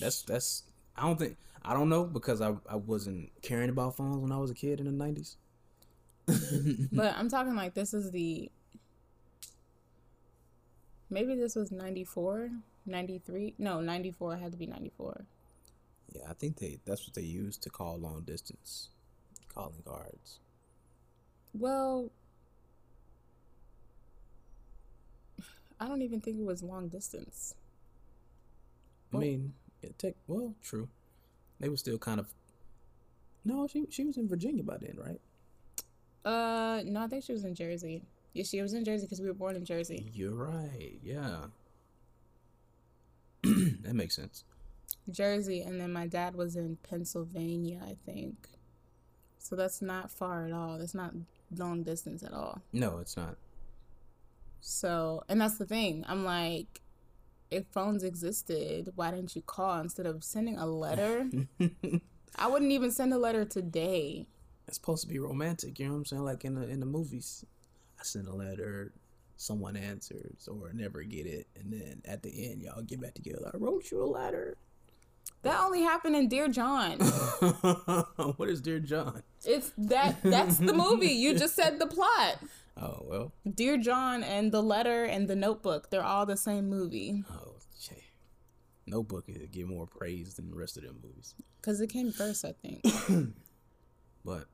[0.00, 0.64] That's that's.
[0.96, 4.36] I don't think I don't know because I I wasn't caring about phones when I
[4.38, 5.36] was a kid in the nineties.
[6.92, 8.50] but I'm talking like this is the.
[11.10, 12.50] Maybe this was 94,
[12.86, 13.54] 93.
[13.58, 15.24] No, 94 had to be 94.
[16.14, 18.88] Yeah, I think they that's what they used to call long distance
[19.54, 20.38] calling cards.
[21.54, 22.10] Well,
[25.80, 27.54] I don't even think it was long distance.
[29.12, 30.88] I Well- mean, it take well, true.
[31.60, 32.28] They were still kind of.
[33.44, 35.20] No, she she was in Virginia by then, right?
[36.24, 38.02] Uh, no, I think she was in Jersey.
[38.32, 40.10] Yeah, she was in Jersey because we were born in Jersey.
[40.12, 40.98] You're right.
[41.02, 41.46] Yeah.
[43.42, 44.44] that makes sense.
[45.10, 48.48] Jersey, and then my dad was in Pennsylvania, I think.
[49.38, 50.78] So that's not far at all.
[50.78, 51.14] That's not
[51.56, 52.60] long distance at all.
[52.72, 53.36] No, it's not.
[54.60, 56.04] So, and that's the thing.
[56.06, 56.82] I'm like,
[57.50, 61.28] if phones existed, why didn't you call instead of sending a letter?
[62.36, 64.26] I wouldn't even send a letter today.
[64.66, 66.24] It's supposed to be romantic, you know what I'm saying?
[66.24, 67.44] Like in the in the movies,
[67.98, 68.92] I send a letter,
[69.36, 73.50] someone answers or never get it, and then at the end y'all get back together.
[73.52, 74.56] I wrote you a letter.
[75.42, 76.98] That only happened in Dear John.
[78.36, 79.22] what is Dear John?
[79.44, 81.12] It's that that's the movie.
[81.12, 82.38] You just said the plot.
[82.80, 83.32] Oh well.
[83.56, 87.24] Dear John and the letter and the notebook, they're all the same movie.
[87.28, 88.04] Oh, jay.
[88.86, 91.34] Notebook is get more praise than the rest of them movies.
[91.60, 92.84] Cuz it came first, I think.
[94.24, 94.44] But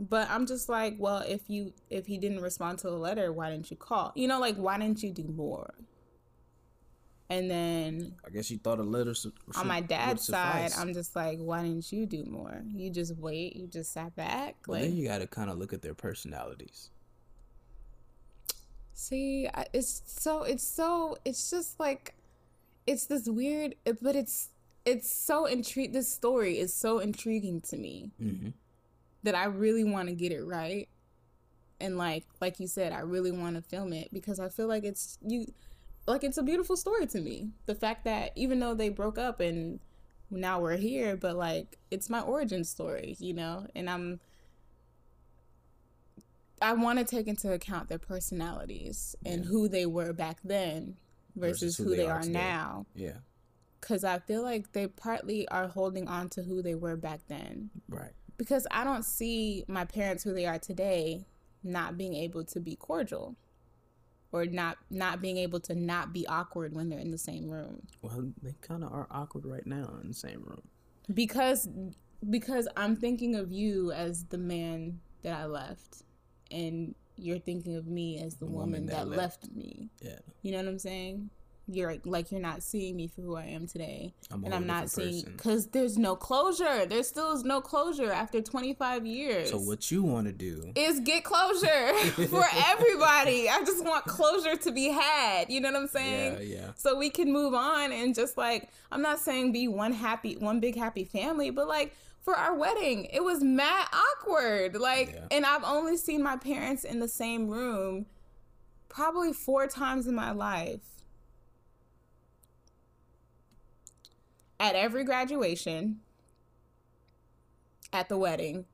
[0.00, 3.50] But I'm just like, well, if you if he didn't respond to the letter, why
[3.50, 4.12] didn't you call?
[4.14, 5.74] You know, like why didn't you do more?
[7.28, 10.72] And then I guess you thought a letter su- on my dad's side.
[10.76, 12.62] I'm just like, why didn't you do more?
[12.74, 14.56] You just wait, you just sat back.
[14.66, 16.90] But Like, then you got to kind of look at their personalities.
[18.94, 22.14] see, I- it's so, it's so, it's just like,
[22.86, 24.48] it's this weird, but it's,
[24.84, 25.94] it's so intrigued.
[25.94, 28.48] This story is so intriguing to me Mm-hmm.
[29.22, 30.88] That I really want to get it right.
[31.80, 34.84] And like, like you said, I really want to film it because I feel like
[34.84, 35.46] it's you,
[36.06, 37.50] like it's a beautiful story to me.
[37.66, 39.80] The fact that even though they broke up and
[40.30, 44.20] now we're here, but like it's my origin story, you know, and I'm.
[46.62, 49.50] I want to take into account their personalities and Yeah.
[49.50, 50.96] who they were back then
[51.34, 52.32] versus, who, they, are, today.
[52.34, 52.84] now.
[52.94, 53.16] Yeah.
[53.80, 57.70] Because I feel like they partly are holding on to who they were back then
[57.88, 58.12] Right.
[58.40, 61.26] Because I don't see my parents who they are today
[61.62, 63.36] not being able to be cordial
[64.32, 67.82] or not not being able to not be awkward when they're in the same room
[68.00, 70.62] Well, they kind of are awkward right now in the same room.
[71.12, 71.68] because
[72.30, 76.02] because I'm thinking of you as the man that I left
[76.50, 79.50] and you're thinking of me as the, woman, that, left.
[79.54, 80.18] me Yeah.
[80.42, 81.28] you know what I'm saying
[81.72, 84.90] you're like you're not seeing me for who I am today I'm and I'm not
[84.90, 89.90] seeing because there's no closure there still is no closure after 25 years So what
[89.90, 90.72] you want to do?
[90.74, 91.94] is get closure
[92.28, 93.48] for everybody.
[93.48, 95.50] I just want closure to be had.
[95.50, 96.34] You know what I'm saying?
[96.34, 96.70] Yeah, yeah.
[96.76, 100.60] So we can move on and just like I'm not saying be one happy, one
[100.60, 104.76] big happy family, but like for our wedding, it was mad awkward.
[104.76, 105.26] Like, Yeah.
[105.30, 108.06] and I've only seen my parents in the same room
[108.88, 110.80] probably four times in my life.
[114.60, 116.00] At every graduation,
[117.92, 118.66] at the wedding,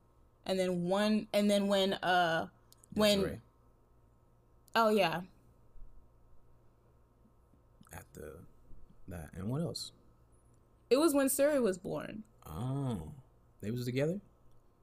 [0.45, 2.47] and then one, and then when, uh,
[2.93, 3.39] when, Desiree,
[4.75, 5.21] oh yeah,
[7.93, 8.33] at the
[9.07, 9.93] that and what else?
[10.89, 12.23] it was when Suri was born.
[12.45, 13.11] Oh,
[13.61, 14.19] they was together.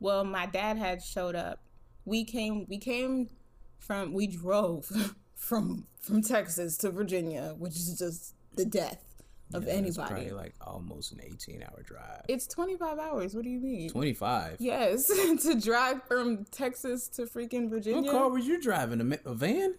[0.00, 1.60] Well, my dad had showed up.
[2.04, 3.30] We came we came
[3.78, 4.90] from we drove
[5.34, 9.13] from from Texas to Virginia, which is just the death
[9.52, 10.08] of Yeah, anybody.
[10.14, 12.22] probably like almost an eighteen-hour drive.
[12.28, 13.34] It's 25 hours.
[13.34, 13.90] What do you mean?
[13.90, 14.56] Twenty-five.
[14.60, 15.06] Yes,
[15.42, 18.02] to drive from Texas to freaking Virginia.
[18.02, 19.00] What car were you driving?
[19.00, 19.74] A, ma- a van?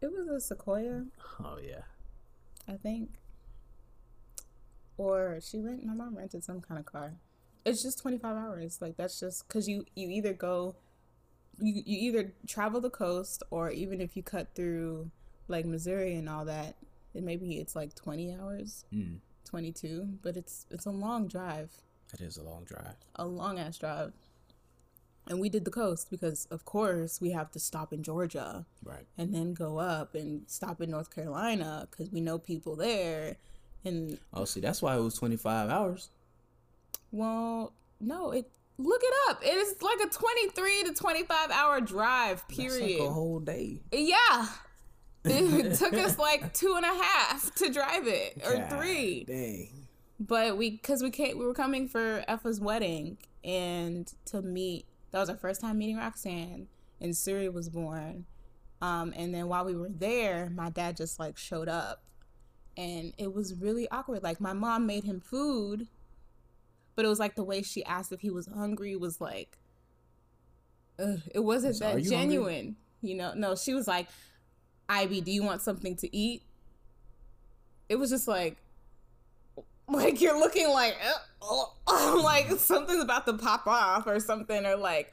[0.00, 1.04] It was a Sequoia,
[1.42, 1.82] Oh yeah.
[2.68, 3.10] I think.
[4.96, 7.14] Or she rent my mom rented some kind of car.
[7.64, 8.78] It's just 25 hours.
[8.80, 10.76] Like that's just cuz you you either go
[11.58, 15.10] you you either travel the coast or even if you cut through
[15.48, 16.76] like Missouri and all that,
[17.14, 21.70] it maybe it's like 20 hours, Mm, 22, but it's it's a long drive.
[22.12, 22.96] It is a long drive.
[23.16, 24.12] a long ass drive.
[25.26, 29.06] And we did the coast because, of course, we have to stop in Georgia Right.
[29.16, 33.36] and then go up and stop in North Carolina because we know people there.
[33.84, 36.10] And Oh, see, that's why it was twenty-five hours.
[37.12, 39.42] Well, no, it look it up.
[39.44, 43.00] It is like a 23 to 25 hour drive, period.
[43.00, 43.80] Like a whole day.
[43.92, 44.46] Yeah.
[45.24, 49.24] It took us like two and a half to drive it, or God three.
[49.24, 49.86] Dang.
[50.18, 54.84] But we, cause we came, we were coming for Effa's wedding and to meet.
[55.12, 56.68] That was our first time meeting Roxanne,
[57.00, 58.26] and Siri was born.
[58.82, 62.02] Um, and then while we were there, my dad just like showed up,
[62.76, 64.22] and it was really awkward.
[64.22, 65.86] Like my mom made him food,
[66.96, 69.58] but it was like the way she asked if he was hungry was like,
[70.98, 72.36] ugh, it wasn't So, that you hungry?
[72.36, 72.76] genuine.
[73.02, 74.08] You know, no, she was like,
[74.90, 76.42] Ivy, do you want something to eat?
[77.88, 78.56] It was just like,
[79.88, 80.96] like you're looking like,
[81.40, 85.12] uh, like something's about to pop off or something, or like,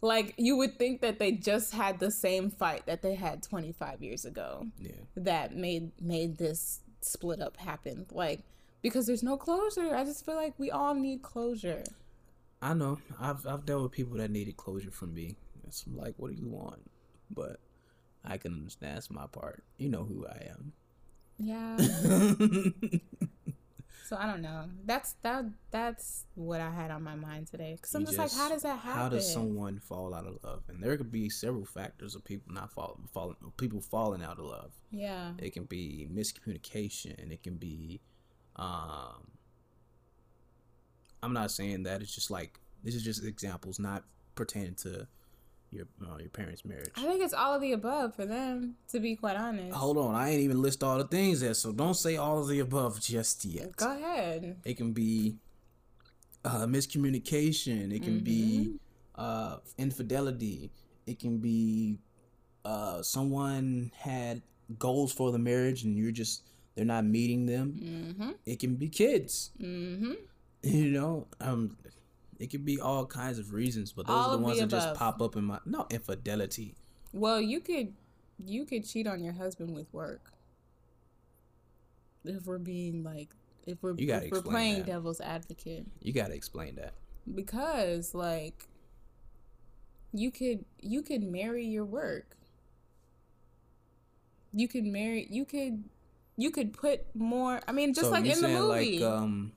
[0.00, 4.02] like you would think that they just had the same fight that they had 25
[4.02, 4.90] years ago Yeah.
[5.16, 8.06] that made made this split up happen.
[8.12, 8.40] Like
[8.82, 9.94] because there's no closure.
[9.94, 11.82] I just feel like we all need closure.
[12.60, 12.98] I know.
[13.20, 15.36] I've I've dealt with people that needed closure from me.
[15.66, 16.88] It's like, what do you want?
[17.30, 17.58] But
[18.26, 18.96] I can understand.
[18.96, 19.64] That's my part.
[19.78, 20.72] You know who I am.
[21.38, 21.76] Yeah.
[24.06, 24.64] so I don't know.
[24.84, 25.44] That's that.
[25.70, 27.74] That's what I had on my mind today.
[27.76, 29.00] Because I'm You just, like, how does that happen?
[29.00, 30.62] How does someone fall out of love?
[30.68, 34.46] And there could be several factors of people not falling, falling, people falling out of
[34.46, 34.72] love.
[34.90, 35.32] Yeah.
[35.38, 37.30] It can be miscommunication.
[37.30, 38.00] It can be,
[38.56, 39.30] um,
[41.22, 42.02] I'm not saying that.
[42.02, 45.08] It's just like this is just examples, not pertaining to
[45.70, 46.90] your uh, your parents' marriage.
[46.96, 48.76] I think it's all of the above for them.
[48.88, 49.74] To be quite honest.
[49.74, 52.48] Hold on, I ain't even list all the things there, so don't say all of
[52.48, 53.76] the above just yet.
[53.76, 54.56] Go ahead.
[54.64, 55.36] It can be
[56.44, 57.92] uh, miscommunication.
[57.92, 58.76] It can be
[59.16, 60.70] uh, infidelity.
[61.06, 61.98] It can be
[62.64, 64.42] uh, someone had
[64.78, 66.42] goals for the marriage and you're just
[66.74, 67.74] they're not meeting them.
[68.18, 68.30] Mm-hmm.
[68.44, 69.50] It can be kids.
[69.60, 70.12] Mm-hmm.
[70.62, 71.76] You know, um,
[72.38, 74.70] it could be all kinds of reasons, but those All are the ones the that
[74.70, 76.74] just pop up in my no infidelity.
[77.12, 77.94] Well, you could
[78.44, 80.32] you could cheat on your husband with work.
[82.24, 83.30] If we're being like
[83.66, 84.86] if we're if we're playing that.
[84.86, 85.86] devil's advocate.
[86.02, 86.94] You got to explain that.
[87.32, 88.68] Because like
[90.12, 92.36] you could you could marry your work.
[94.52, 95.84] You could marry you could
[96.36, 98.98] you could put more I mean just so like in the movie.
[98.98, 99.52] like um,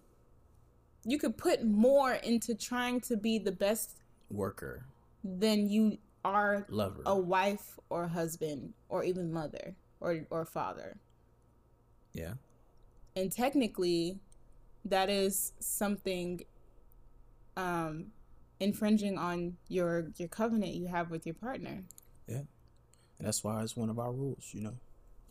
[1.11, 3.97] you could put more into trying to be the best
[4.29, 4.85] worker,
[5.23, 7.01] than you are lover.
[7.05, 10.97] a wife or husband or even mother or or father.
[12.13, 12.33] yeah.
[13.15, 14.19] And technically
[14.85, 16.41] that is something
[17.57, 18.07] um
[18.59, 21.83] infringing on your your covenant you have with your partner.
[22.27, 22.47] And
[23.19, 24.75] that's why it's one of our rules, you know.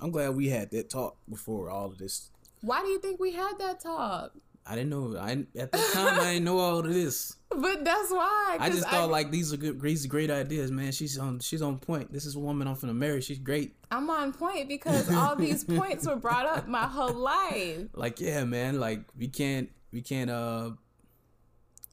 [0.01, 2.31] I'm glad we had that talk before all of this.
[2.61, 4.33] Why do you think we had that talk?
[4.67, 5.17] I didn't know.
[5.17, 7.37] I at the time I didn't know all of this.
[7.51, 8.59] But that's why.
[8.61, 10.93] I just thought like these are good, these are great ideas, man.
[10.93, 12.13] She's on, she's on point.
[12.13, 13.23] This is a woman I'm finna marry.
[13.23, 13.75] She's great.
[13.91, 17.89] I'm on point because all these points were brought up my whole life.
[17.95, 18.79] Like yeah, man.
[18.79, 20.73] Like we can't, we can't uh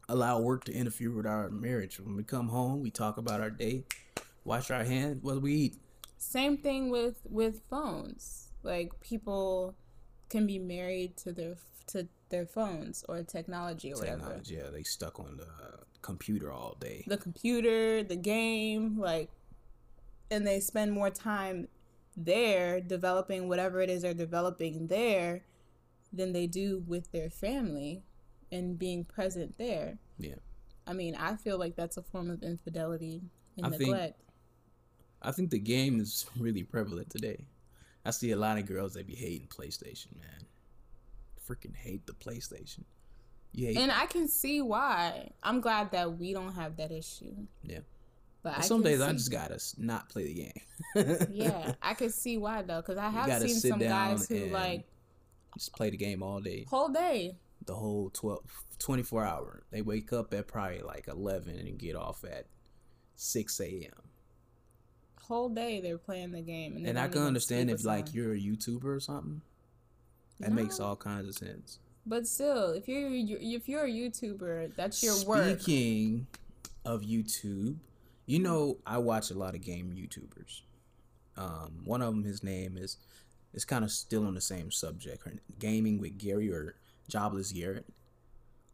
[0.10, 2.00] allow work to interfere with our marriage.
[2.00, 3.86] When we come home, we talk about our day,
[4.44, 5.78] wash our hands, what we eat.
[6.18, 8.50] Same thing with with phones.
[8.62, 9.76] Like people
[10.30, 11.56] can be married to their
[11.88, 14.42] to their phones or technology or whatever.
[14.44, 17.06] Yeah, they stuck on the uh, computer all day.
[17.08, 19.30] The computer, the game, like
[20.30, 21.68] and they spend more time
[22.18, 25.44] there developing whatever it is they're developing there
[26.12, 28.04] than they do with their family
[28.52, 29.98] and being present there.
[30.18, 30.36] Yeah.
[30.88, 33.22] I mean, I feel like that's a form of infidelity
[33.58, 34.22] and I think- neglect.
[35.22, 37.48] I think the game is really prevalent today.
[38.06, 40.46] I see a lot of girls that be hating PlayStation, man.
[41.48, 42.84] Freaking hate the PlayStation.
[43.54, 45.32] You hate And I can see why.
[45.44, 47.36] I'm glad that we don't have that issue.
[47.64, 47.80] Yeah.
[48.44, 50.34] But some days I just gotta not play the
[50.96, 51.28] game.
[51.32, 54.36] yeah, I can see why though, because I have seen sit some down guys who
[54.36, 54.86] and- like
[55.56, 57.38] just play the game all day, whole day.
[57.66, 58.42] the whole 12,
[58.78, 59.64] 24 hour.
[59.72, 62.46] They wake up at probably like eleven and get off at
[63.16, 63.92] six a.m.
[65.22, 68.40] Whole day they're playing the game, and, And I can understand if like you're a
[68.40, 69.42] YouTuber or something.
[70.40, 71.80] That makes all kinds of sense.
[72.06, 75.60] But still, if you're you- if you're a YouTuber, that's your work.
[75.62, 76.28] Speaking
[76.84, 77.78] of YouTube,
[78.26, 80.62] you know I watch a lot of game YouTubers.
[81.38, 82.98] Um, one of them, his name is,
[83.54, 85.28] is kind of still on the same subject,
[85.60, 86.76] gaming with Gary or
[87.10, 87.86] Jobless Garrett.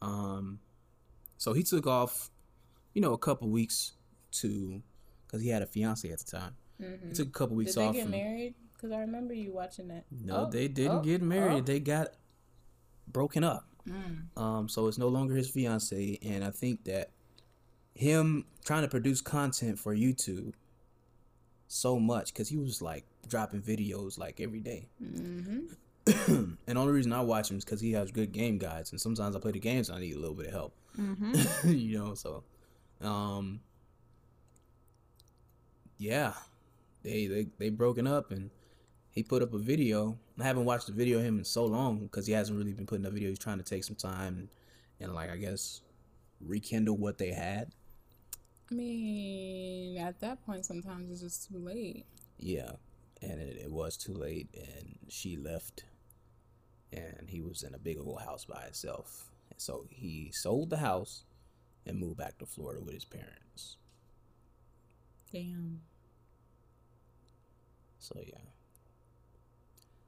[0.01, 0.59] Um,
[1.37, 2.29] so he took off,
[2.93, 3.93] you know, a couple weeks
[4.33, 4.81] to,
[5.25, 6.55] because he had a fiance at the time.
[7.07, 7.79] He took a couple weeks Mm-hmm.
[7.79, 7.95] Did they off.
[7.95, 8.55] get from- married?
[8.81, 10.05] Because I remember you watching that.
[10.09, 11.59] no, Oh, they didn't oh, get married.
[11.59, 11.61] oh.
[11.61, 12.09] They got
[13.07, 13.67] broken up.
[14.35, 17.09] Um, so it's no longer his fiance, and I think that
[17.93, 20.53] him trying to produce content for YouTube
[21.67, 24.87] so much because he was like dropping videos like every day.
[24.99, 28.99] and the only reason I watch him is because he has good game guides, and
[29.01, 30.75] sometimes I play the games and I need a little bit of help.
[31.63, 32.43] you know, so
[33.01, 33.61] um,
[35.97, 36.33] yeah,
[37.03, 38.49] they they they broken up, and
[39.11, 40.17] he put up a video.
[40.39, 42.85] I haven't watched the video of him in so long because he hasn't really been
[42.85, 43.29] putting up videos.
[43.29, 44.49] He's trying to take some time and,
[44.99, 45.81] and like I guess
[46.39, 47.71] rekindle what they had.
[48.71, 52.05] I mean, at that point, sometimes it's just too late.
[52.39, 52.71] Yeah,
[53.21, 55.83] and it, it was too late, and she left,
[56.93, 59.29] and he was in a big old house by himself.
[59.49, 61.25] And so he sold the house
[61.85, 63.75] and moved back to Florida with his parents.
[65.33, 65.81] Damn.
[67.99, 68.39] So yeah.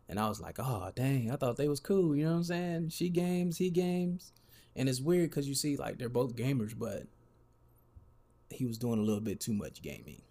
[0.10, 2.16] And I was like, oh dang, I thought they was cool.
[2.16, 2.90] You know what I'm saying?
[2.90, 4.32] She games, he games,
[4.76, 7.04] and it's weird because you see like they're both gamers, but
[8.50, 10.22] he was doing a little bit too much gaming.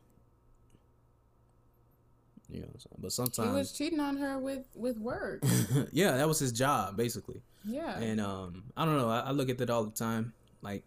[2.49, 2.99] You know, what I'm saying?
[2.99, 5.43] but sometimes He was cheating on her with with work.
[5.93, 7.43] yeah, that was his job basically.
[7.64, 7.99] Yeah.
[7.99, 9.09] And um, I don't know.
[9.09, 10.33] I, I look at that all the time.
[10.61, 10.85] Like,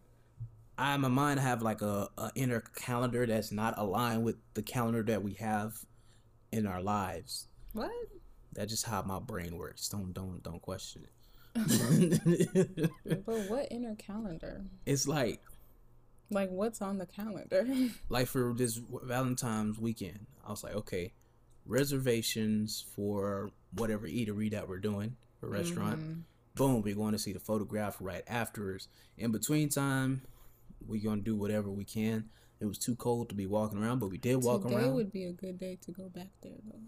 [0.78, 4.62] I in my mind have like a, a inner calendar that's not aligned with the
[4.62, 5.74] calendar that we have
[6.52, 7.48] in our lives.
[7.74, 7.90] what?
[8.56, 9.90] That's just how my brain works.
[9.90, 11.12] Don't don't don't question it.
[13.26, 14.66] But what inner calendar?
[14.86, 15.42] it's like
[16.32, 17.68] Like, what's on the calendar?
[18.10, 21.14] like for this Valentine's weekend, I was like, okay,
[21.66, 26.00] reservations for whatever eatery that we're doing, a restaurant.
[26.00, 26.20] Mm-hmm.
[26.56, 28.88] Boom, we're going to see the photograph right afterwards.
[29.18, 30.22] In between time,
[30.88, 32.30] we're gonna do whatever we can.
[32.60, 34.84] It was too cold to be walking around, but we did walk Today around.
[34.84, 36.80] Today would be a good day to go back there, though.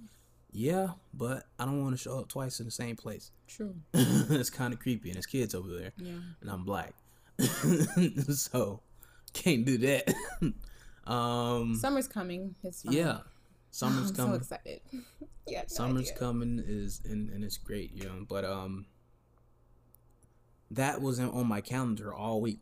[0.52, 3.32] Yeah, but I don't want to show up twice in the same place.
[3.48, 3.76] True.
[3.94, 5.92] it's kind of creepy, and there's kids over there.
[5.98, 6.14] Yeah.
[6.42, 6.94] and I'm black.
[8.30, 8.82] so
[9.34, 10.14] can't do that.
[11.12, 12.56] um Summer's coming.
[12.64, 12.94] It's fine.
[12.94, 13.20] yeah.
[13.72, 14.32] Summer's I'm coming.
[14.34, 14.82] so excited.
[15.48, 15.62] yeah.
[15.62, 16.18] no Summer's idea.
[16.18, 18.26] coming is and, and it's great, you know.
[18.28, 18.86] But um
[20.72, 22.60] that wasn't on my calendar all week.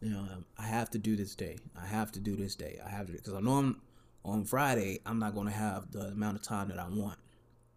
[0.00, 1.58] You know, I have to do this day.
[1.76, 2.78] I have to do this day.
[2.84, 3.80] I have to because I know I'm
[4.28, 5.00] on Friday.
[5.06, 7.18] I'm not going to have the amount of time that I want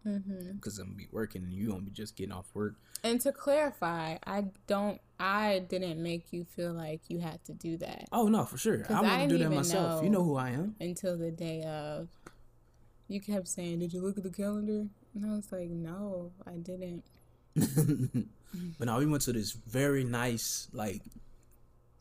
[0.05, 0.53] Mm-hmm.
[0.53, 2.73] because I'm gonna be working and you gonna be just getting off work.
[3.03, 4.99] And to clarify, I don't.
[5.19, 8.83] I didn't make you feel like you had to do that Oh no, for sure.
[8.89, 10.03] I to do that myself.
[10.03, 10.19] You know.
[10.19, 10.75] know who I am.
[10.79, 12.07] until the day of.
[13.07, 16.53] You kept saying, "Did you look at the calendar?" And I was like, "No, I
[16.53, 17.03] didn't."
[18.79, 21.03] but now we went to this very nice like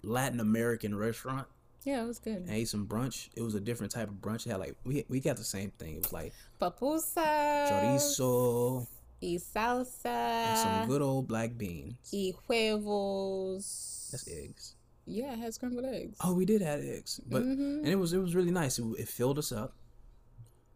[0.02, 1.46] Latin American restaurant
[1.84, 2.36] Yeah, it was good.
[2.36, 3.28] and ate some brunch.
[3.34, 4.46] It was a different type of brunch.
[4.46, 5.94] It had like we we got the same thing.
[5.96, 7.68] It was like Papusa.
[7.70, 8.86] chorizo
[9.22, 10.56] Y and salsa.
[10.56, 11.94] some good old black beans.
[12.12, 14.08] Y huevos.
[14.12, 14.74] That's eggs.
[15.06, 16.16] Yeah, it had scrambled eggs.
[16.22, 17.78] Oh, we did have eggs, but Mhm.
[17.80, 18.78] and it was it was really nice.
[18.78, 19.74] It, it filled us up,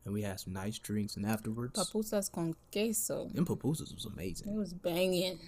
[0.05, 1.17] and we had some nice drinks.
[1.17, 3.29] And afterwards, Papusas con queso.
[3.33, 4.53] them papusas was amazing.
[4.53, 5.39] It was banging.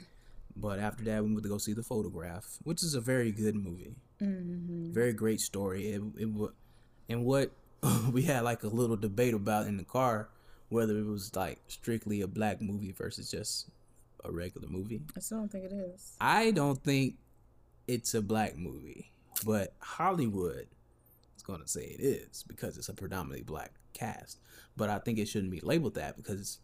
[0.54, 3.54] But after that, we went to go see the photograph, which is a very good
[3.56, 3.96] movie.
[4.20, 4.92] Mm-hmm.
[4.92, 5.88] Very great story.
[5.88, 6.28] It, it
[7.08, 7.50] and what
[8.12, 10.28] we had like a little debate about in the car
[10.68, 13.68] whether it was like strictly a black movie versus just
[14.24, 15.00] a regular movie.
[15.16, 16.12] I still don't think it is.
[16.20, 17.16] I don't think
[17.86, 19.10] it's a black movie,
[19.44, 20.66] but Hollywood
[21.36, 24.38] is going to say it is because it's a predominantly black cast.
[24.76, 26.58] But I think it shouldn't be labeled that because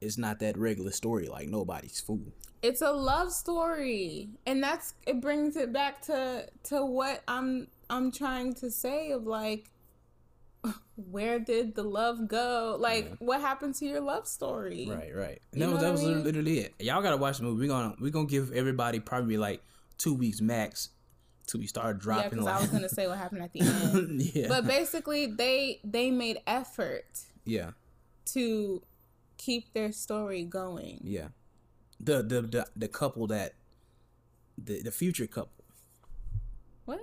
[0.00, 2.32] it's not that regular story like nobody's fool.
[2.62, 8.12] It's a love story, and that's it brings it back to to what I'm I'm
[8.12, 9.70] trying to say of like
[10.96, 12.76] where did the love go?
[12.78, 13.14] Like Yeah.
[13.20, 14.86] what happened to your love story?
[14.90, 15.42] Right, right.
[15.52, 16.22] You that was that I was mean?
[16.24, 16.74] literally it.
[16.80, 17.62] Y'all gotta watch the movie.
[17.66, 19.62] We're gonna we're gonna give everybody probably like
[19.96, 20.90] two weeks max
[21.46, 24.20] till we start dropping Yeah, because I was gonna say what happened at the end.
[24.34, 27.70] yeah, But basically they they made effort yeah,
[28.26, 28.82] to
[29.40, 31.00] keep their story going.
[31.02, 31.28] yeah.
[31.98, 33.54] The the the, the couple that
[34.56, 35.64] the the future couple.
[36.84, 37.00] What?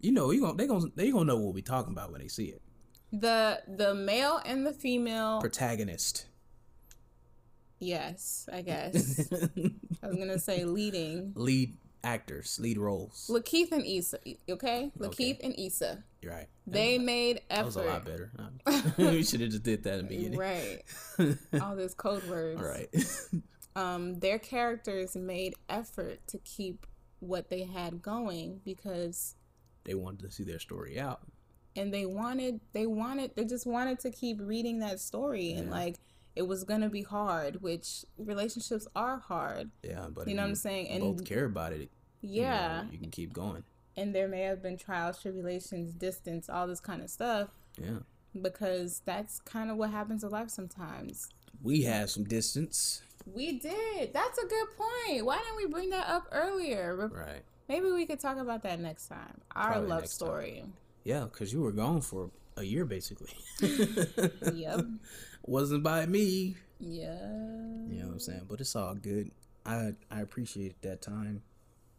[0.00, 2.28] You know, you gonna they gonna they gonna know what we're talking about when they
[2.28, 2.60] see it.
[3.12, 6.26] The the male and the female Protagonist.
[7.80, 9.30] Yes, I guess.
[10.02, 11.32] I was gonna say leading.
[11.36, 13.28] lead actors, lead roles.
[13.32, 14.90] Lakeith and Issa, okay?
[14.98, 15.38] Lakeith Okay.
[15.42, 16.04] and Issa.
[16.22, 16.48] You're right.
[16.66, 17.56] They made effort.
[17.56, 18.30] that was a lot better.
[18.98, 20.38] we should have just did that in the beginning.
[20.38, 20.82] Right.
[21.60, 22.60] All those code words.
[22.60, 22.88] All right.
[23.76, 26.86] Um, their characters made effort to keep
[27.20, 29.34] what they had going because
[29.84, 31.20] they wanted to see their story out.
[31.76, 35.96] and they wanted they wanted they just wanted to keep reading that story and like
[36.36, 39.70] it was gonna be hard, which relationships are hard.
[39.82, 40.88] Yeah, but You know what I'm saying?
[40.88, 41.90] And you both care about it.
[42.20, 43.64] you know, yeah, you can keep going.
[43.96, 47.48] and there may have been trials, tribulations, distance, all this kind of stuff,
[47.80, 47.98] Yeah,
[48.40, 51.28] because that's kind of what happens in life sometimes.
[51.62, 53.02] we had some distance.
[53.26, 54.12] We did.
[54.12, 55.24] That's a good point.
[55.24, 57.08] Why didn't we bring that up earlier?
[57.10, 57.42] Right.
[57.68, 59.40] Maybe we could talk about that next time.
[59.56, 60.26] Our Probably love next time.
[60.28, 60.64] story.
[61.04, 63.30] Yeah, because you were gone for a year basically.
[64.54, 64.80] Yep.
[65.42, 66.56] Wasn't by me.
[66.80, 67.14] Yeah.
[67.88, 68.46] You know what I'm saying?
[68.48, 69.30] But it's all good.
[69.66, 71.42] I I appreciate that time.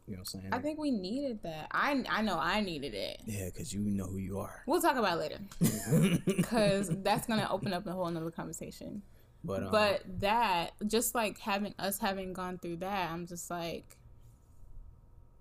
[0.07, 0.53] You know what I'm saying?
[0.53, 1.67] I think we needed that.
[1.71, 3.21] I I know I needed it.
[3.25, 4.61] yeah, because you know who you are.
[4.67, 9.01] We'll talk about it later because that's gonna open up a whole nother conversation.
[9.43, 13.97] But um, But that, just like having us having gone through that, I'm just like,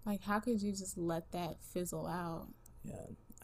[0.06, 2.48] like how could you just let that fizzle out?
[2.84, 2.94] yeah,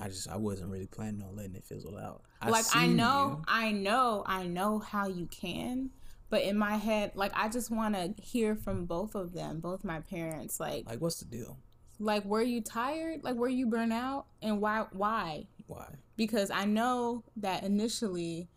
[0.00, 2.22] I just I wasn't really planning on letting it fizzle out.
[2.48, 3.44] like I know, you.
[3.46, 5.90] I know, I know how you can,
[6.30, 9.84] but in my head, like I just want to hear from both of them, both
[9.84, 11.58] my parents, like, Like, what's the deal?
[11.98, 13.22] like were you tired?
[13.24, 14.86] Like were you burnt out, and why?
[14.92, 15.46] Why?
[15.66, 15.86] Why?
[16.16, 18.48] because I know that initially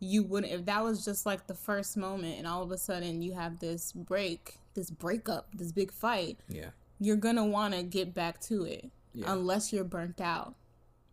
[0.00, 3.20] you wouldn't if that was just like the first moment and all of a sudden
[3.20, 6.70] you have this break, this breakup, this big fight, Yeah.
[7.00, 9.32] you're gonna want to get back to it Yeah.
[9.32, 10.54] unless you're burnt out.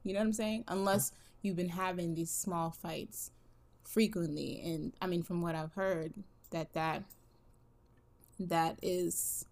[0.04, 0.64] You know what I'm saying?
[0.68, 3.32] Unless you've been having these small fights
[3.84, 6.14] frequently and I mean from what I've heard
[6.52, 7.04] that that
[8.40, 9.46] that is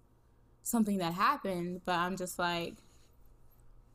[0.64, 2.76] something that happened, but I'm just like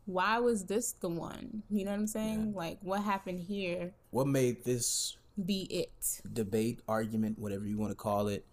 [0.07, 1.63] why was this the one?
[1.71, 2.55] You know what I'm saying?
[2.55, 6.21] Like what happened here What made this be it?
[6.33, 8.45] debate, argument, whatever you want to call it,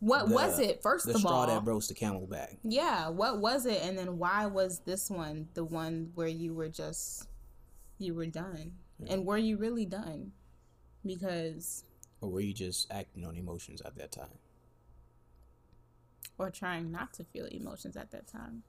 [0.00, 1.46] What the- was it first the of straw all?
[1.46, 2.56] that broke the camel back?
[2.62, 3.82] Yeah, what was it?
[3.82, 7.26] And then why was this one the one where you were just
[7.98, 8.72] you were done?
[9.08, 10.32] And were you really done?
[11.06, 11.84] Because
[12.20, 14.38] Or were you just acting on emotions at that time?
[16.40, 18.62] or trying not to feel emotions at that time.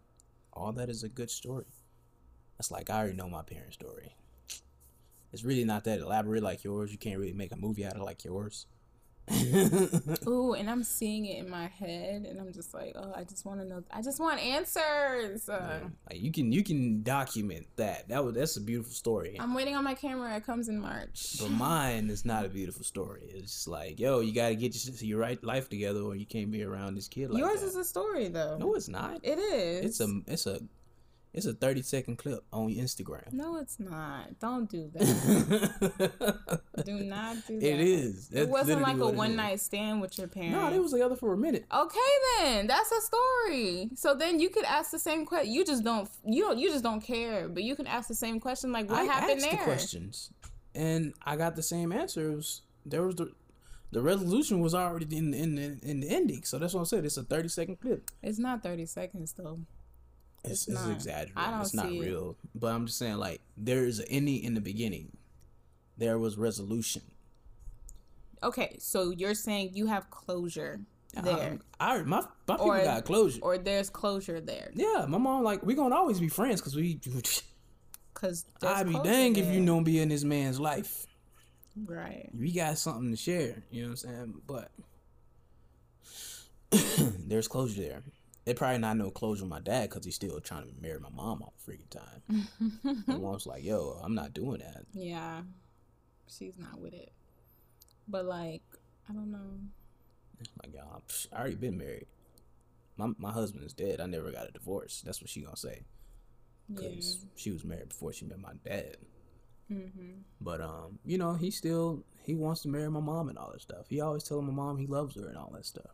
[0.53, 1.65] All that is a good story.
[2.57, 4.15] That's like I already know my parents' story.
[5.31, 6.91] It's really not that elaborate like yours.
[6.91, 8.65] You can't really make a movie out of like yours.
[10.27, 13.45] Ooh, and I'm seeing it in my head and I'm just like, "Oh, I just
[13.45, 13.83] want to know.
[13.91, 18.07] I just want answers." Uh, Like you can you can document that.
[18.09, 19.37] That was that's a beautiful story.
[19.39, 20.35] I'm waiting on my camera.
[20.35, 21.37] It comes in March.
[21.39, 23.21] But mine is not a beautiful story.
[23.29, 26.25] It's just like, yo, you got to get your, your right life together, or you
[26.25, 27.67] can't be around this kid like Yours that.
[27.67, 28.57] is a story though.
[28.57, 29.19] no, it's not.
[29.23, 29.85] it is.
[29.85, 30.59] It's a it's a
[31.31, 33.31] it's a thirty second clip on Instagram.
[33.31, 34.39] No, it's not.
[34.39, 36.61] Don't do that.
[36.85, 37.65] do not do that.
[37.67, 38.29] it is.
[38.31, 40.55] It wasn't like a one night stand with your parents.
[40.55, 41.65] No, they was together for a minute.
[41.71, 41.99] Okay,
[42.39, 43.89] then that's a story.
[43.95, 45.53] So then you could ask the same question.
[45.53, 46.09] You just don't.
[46.25, 46.57] You don't.
[46.57, 47.47] You just don't care.
[47.47, 48.71] But you can ask the same question.
[48.71, 49.57] Like, what I happened asked there?
[49.59, 50.31] the questions,
[50.73, 52.63] and I got the same answers.
[52.85, 53.31] There was the
[53.91, 56.43] the resolution was already in in the, in the ending.
[56.43, 57.05] So that's what I said.
[57.05, 58.09] It's a thirty second clip.
[58.23, 59.59] It's not thirty seconds though.
[60.43, 60.91] It's, It's it's, not.
[60.95, 61.33] exaggerated.
[61.35, 62.01] I don't it's not see it.
[62.01, 62.37] real.
[62.55, 65.11] But I'm just saying, like, there is an ending in the beginning.
[65.97, 67.01] There was resolution.
[68.41, 70.79] Okay, so you're saying you have closure
[71.23, 73.39] there, Um, I, my my people Or- got closure.
[73.41, 76.95] or there's closure there, yeah, my mom like we gonna always be friends because we.
[78.13, 81.05] because I'd be dang if you don't be in this man's life.
[81.85, 82.29] Right.
[82.33, 83.63] We got something to share.
[83.71, 84.33] You know what I'm saying?
[84.47, 84.71] But
[87.27, 88.03] there's closure there.
[88.49, 91.11] They probably not no closure with my dad because he's still trying to marry my
[91.11, 92.47] mom all the freaking time.
[93.05, 95.41] my mom's like, "Yo, I'm not doing that." Yeah,
[96.27, 97.11] she's not with it.
[98.07, 98.63] But like,
[99.07, 99.59] I don't know.
[100.63, 102.07] Like, I'm- I already been married.
[102.97, 104.01] My my husband is dead.
[104.01, 105.03] I never got a divorce.
[105.05, 105.83] That's what she gonna say.
[106.69, 106.89] Yeah.
[106.89, 108.97] Cause she was married before she met my dad.
[109.71, 110.21] Mm-hmm.
[110.41, 113.61] But um, you know, he still he wants to marry my mom and all that
[113.61, 113.85] stuff.
[113.89, 115.91] He always telling my mom he loves her and all that stuff.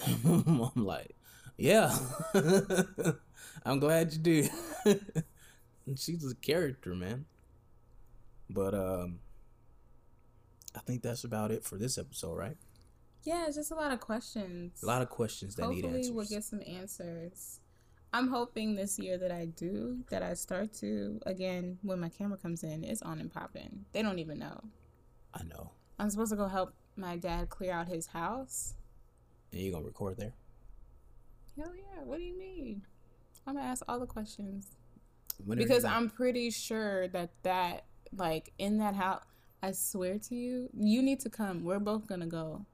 [0.26, 1.14] I'm like,
[1.56, 1.96] yeah,
[3.64, 4.48] I'm glad you do.
[5.96, 7.24] she's a character, man.
[8.48, 9.20] But um,
[10.74, 12.56] I think that's about it for this episode, right?
[13.24, 14.82] Yeah, it's just a lot of questions.
[14.82, 16.12] A lot of questions that need Hopefully, answers.
[16.12, 17.60] we'll get some answers.
[18.12, 22.38] I'm hoping this year that I do, that I start to, again, when my camera
[22.38, 23.84] comes in, it's on and popping.
[23.92, 24.60] They don't even know.
[25.34, 25.72] I know.
[25.98, 28.74] I'm supposed to go help my dad clear out his house.
[29.52, 30.34] And you gonna record there?
[31.56, 32.82] Hell yeah, what do you mean?
[33.46, 34.76] I'm gonna ask all the questions.
[35.44, 37.84] When Because I'm pretty sure that that,
[38.14, 39.22] like, in that house,
[39.62, 41.64] I swear to you, you need to come.
[41.64, 42.66] We're both gonna go.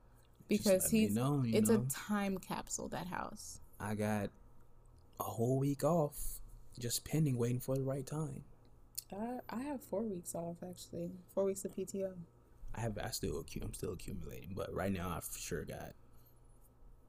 [0.49, 1.87] Because he's, know, it's know.
[1.87, 3.61] a time capsule, that house.
[3.79, 4.31] I got
[5.21, 6.41] a whole week off,
[6.79, 8.43] just pending, waiting for the right time.
[9.13, 11.11] Uh, I have four weeks off actually.
[11.35, 12.13] Four weeks of PTO.
[12.75, 15.93] I have I still I'm still accumulating, but right now I for sure got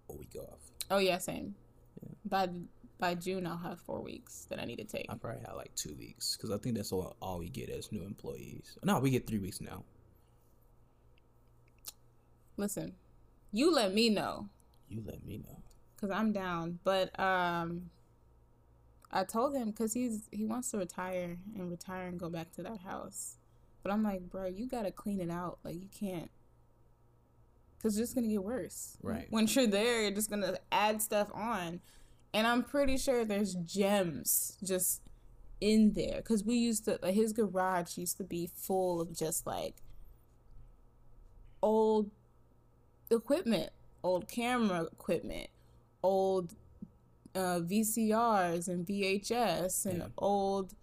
[0.10, 0.60] a week off.
[0.92, 1.56] Oh yeah, same.
[2.26, 2.50] By
[3.00, 5.08] by June, I'll have four weeks that I need to take.
[5.10, 7.92] I probably have like two weeks because I think that's all all we get as
[7.92, 8.78] new employees.
[8.84, 9.84] No, we get three weeks now.
[12.58, 12.94] Listen,
[13.52, 14.48] you let me know
[14.90, 15.58] You let me know.
[15.96, 16.80] because I'm down.
[16.84, 17.90] But um,
[19.12, 22.64] I told him because he's he wants to retire and retire and go back to
[22.64, 23.38] that house.
[23.82, 25.58] But I'm like, bro, you gotta clean it out.
[25.64, 26.30] Like you can't,
[27.84, 28.98] because it's just gonna get worse.
[29.04, 29.28] Right.
[29.30, 31.82] Once you're there, you're just gonna add stuff on,
[32.34, 35.02] and I'm pretty sure there's gems just
[35.60, 39.46] in there because we used to like, his garage used to be full of just
[39.46, 39.76] like
[41.62, 42.10] old
[43.12, 43.70] equipment,
[44.04, 45.50] old camera equipment,
[46.02, 46.56] old
[47.36, 50.08] uh, VCRs and VHS and Yeah.
[50.18, 50.74] old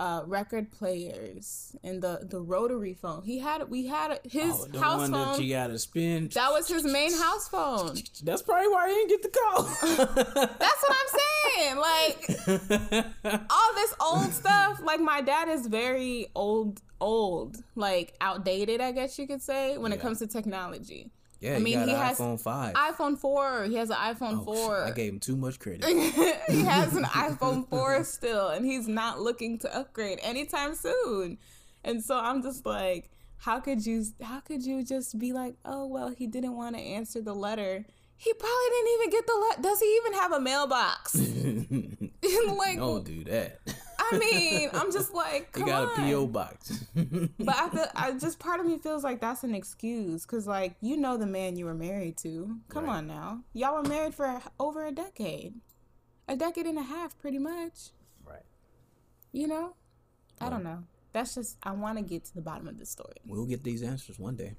[0.00, 3.22] uh, record players and the the rotary phone.
[3.24, 5.36] He had we had his Oh, house one phone.
[5.36, 6.28] that you gotta spin.
[6.34, 7.96] that was his main house phone.
[8.22, 9.62] That's probably why he didn't get the call.
[10.58, 11.76] That's what I'm saying.
[11.76, 13.04] Like
[13.50, 14.80] all this old stuff.
[14.82, 18.80] Like my dad is very old, old, like outdated.
[18.80, 21.10] I guess you could say when it comes to technology.
[21.40, 22.74] Yeah, I he mean, he an has iPhone five.
[22.74, 23.64] iPhone four.
[23.64, 24.84] He has an iPhone Oh, four.
[24.84, 25.84] I gave him too much credit.
[26.48, 31.38] he has an iPhone 4 still, and he's not looking to upgrade anytime soon.
[31.84, 34.04] And so I'm just like, how could you?
[34.22, 37.86] How could you just be like, oh well, he didn't want to answer the letter.
[38.16, 39.62] He probably didn't even get the letter.
[39.62, 41.14] Does he even have a mailbox?
[42.58, 43.60] like, Don't do that.
[44.10, 46.08] I mean, I'm just like, come got on.
[46.08, 46.84] a PO box.
[47.38, 50.74] But I feel, I just part of me feels like that's an excuse because, like,
[50.80, 52.58] you know, the man you were married to.
[52.68, 52.96] Come Right.
[52.98, 55.54] on now, y'all were married for over a decade,
[56.28, 57.90] a decade and a half, pretty much.
[58.24, 58.42] right.
[59.32, 59.74] You know,
[60.40, 60.84] I don't know.
[61.12, 63.16] That's just I want to get to the bottom of the story.
[63.26, 64.54] We'll get these answers one day.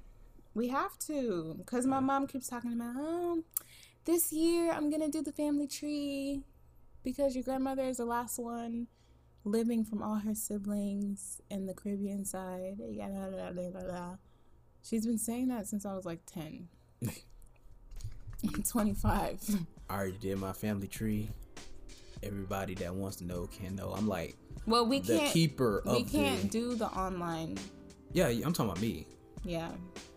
[0.54, 3.44] We have to because my mom keeps talking about, oh,
[4.04, 6.42] this year I'm gonna do the family tree
[7.04, 8.88] because your grandmother is the last one
[9.44, 12.76] living from all her siblings in the Caribbean side.
[12.78, 14.18] Yada, yada, yada, yada.
[14.82, 16.68] She's been saying that since I was like 10.
[18.44, 19.58] I'm 25.
[19.88, 21.28] I already did my family tree.
[22.22, 23.92] Everybody that wants to know can know.
[23.96, 24.36] I'm like
[24.66, 25.32] Well, we the can't.
[25.32, 26.48] keeper of We can't the.
[26.48, 27.58] do the online.
[28.12, 29.06] Yeah, I'm talking about me.
[29.44, 29.70] Yeah.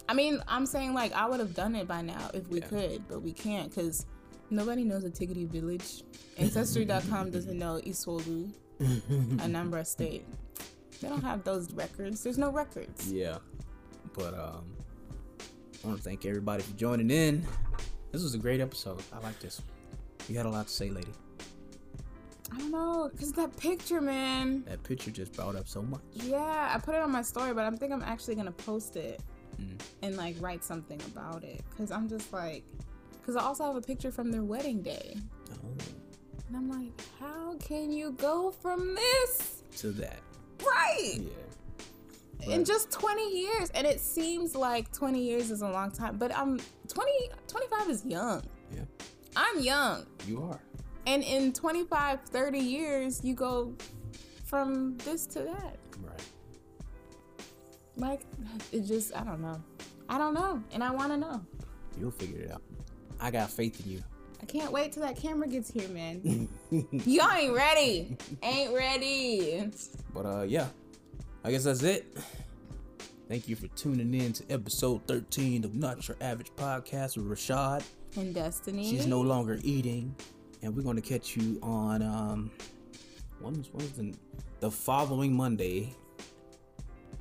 [0.09, 2.67] I mean, I'm saying like I would have done it by now if we Yeah.
[2.67, 4.05] could, but we can't because
[4.49, 6.03] nobody knows the Tiggity Village.
[6.37, 8.51] Ancestry.com doesn't know Iswolu,
[8.83, 10.25] Anambra State.
[11.01, 12.23] They don't have those records.
[12.23, 13.11] There's no records.
[13.11, 13.37] Yeah,
[14.13, 14.65] but um,
[15.83, 17.45] I want to thank everybody for joining in.
[18.11, 19.01] This was a great episode.
[19.11, 19.61] I like this.
[20.29, 21.11] You had a lot to say, lady.
[22.53, 24.63] I don't know, cause that picture, man.
[24.67, 26.01] That picture just brought up so much.
[26.13, 29.19] Yeah, I put it on my story, but I think I'm actually gonna post it
[29.61, 29.79] Mm.
[30.01, 32.63] and like write something about it, cause I'm just like,
[33.23, 35.15] cause I also have a picture from their wedding day,
[35.51, 35.75] Oh,
[36.47, 40.19] and I'm like, how can you go from this to that.
[40.65, 41.19] right?
[42.41, 42.53] Yeah.
[42.55, 46.35] in just 20 years and it seems like 20 years is a long time but
[46.37, 47.11] i'm 20
[47.47, 48.43] 25 is young
[48.75, 48.81] Yeah.
[49.37, 50.59] i'm young You are.
[51.07, 53.73] and in 25 30 years you go
[54.43, 56.21] from this to that Right.
[57.95, 58.25] like
[58.73, 59.61] it just i don't know
[60.09, 61.41] i don't know and i want to know
[61.99, 62.63] You'll figure it out.
[63.21, 64.03] I got faith in you.
[64.43, 66.49] I can't wait till that camera gets here man
[67.05, 69.71] y'all ain't ready ain't ready
[70.13, 70.67] But uh, yeah,
[71.45, 72.17] I guess that's it.
[73.29, 77.83] Thank you for tuning in to episode 13 of Not Your Average Podcast with Rashad.
[78.17, 80.13] and destiny She's no longer eating,
[80.61, 82.51] and we're gonna catch you on um,
[83.39, 84.13] when's when's the
[84.59, 85.93] the following Monday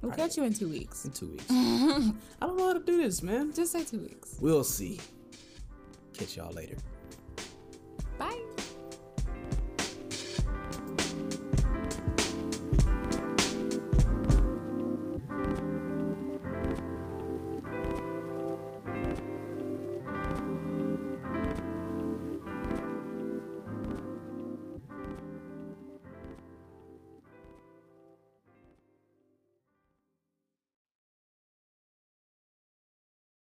[0.02, 1.46] we'll catch you in two weeks in two weeks.
[1.50, 2.12] I
[2.46, 3.52] don't know how to do this, man.
[3.54, 4.98] just say two weeks We'll see.
[6.14, 6.76] Catch y'all later.
[8.22, 8.51] Bye.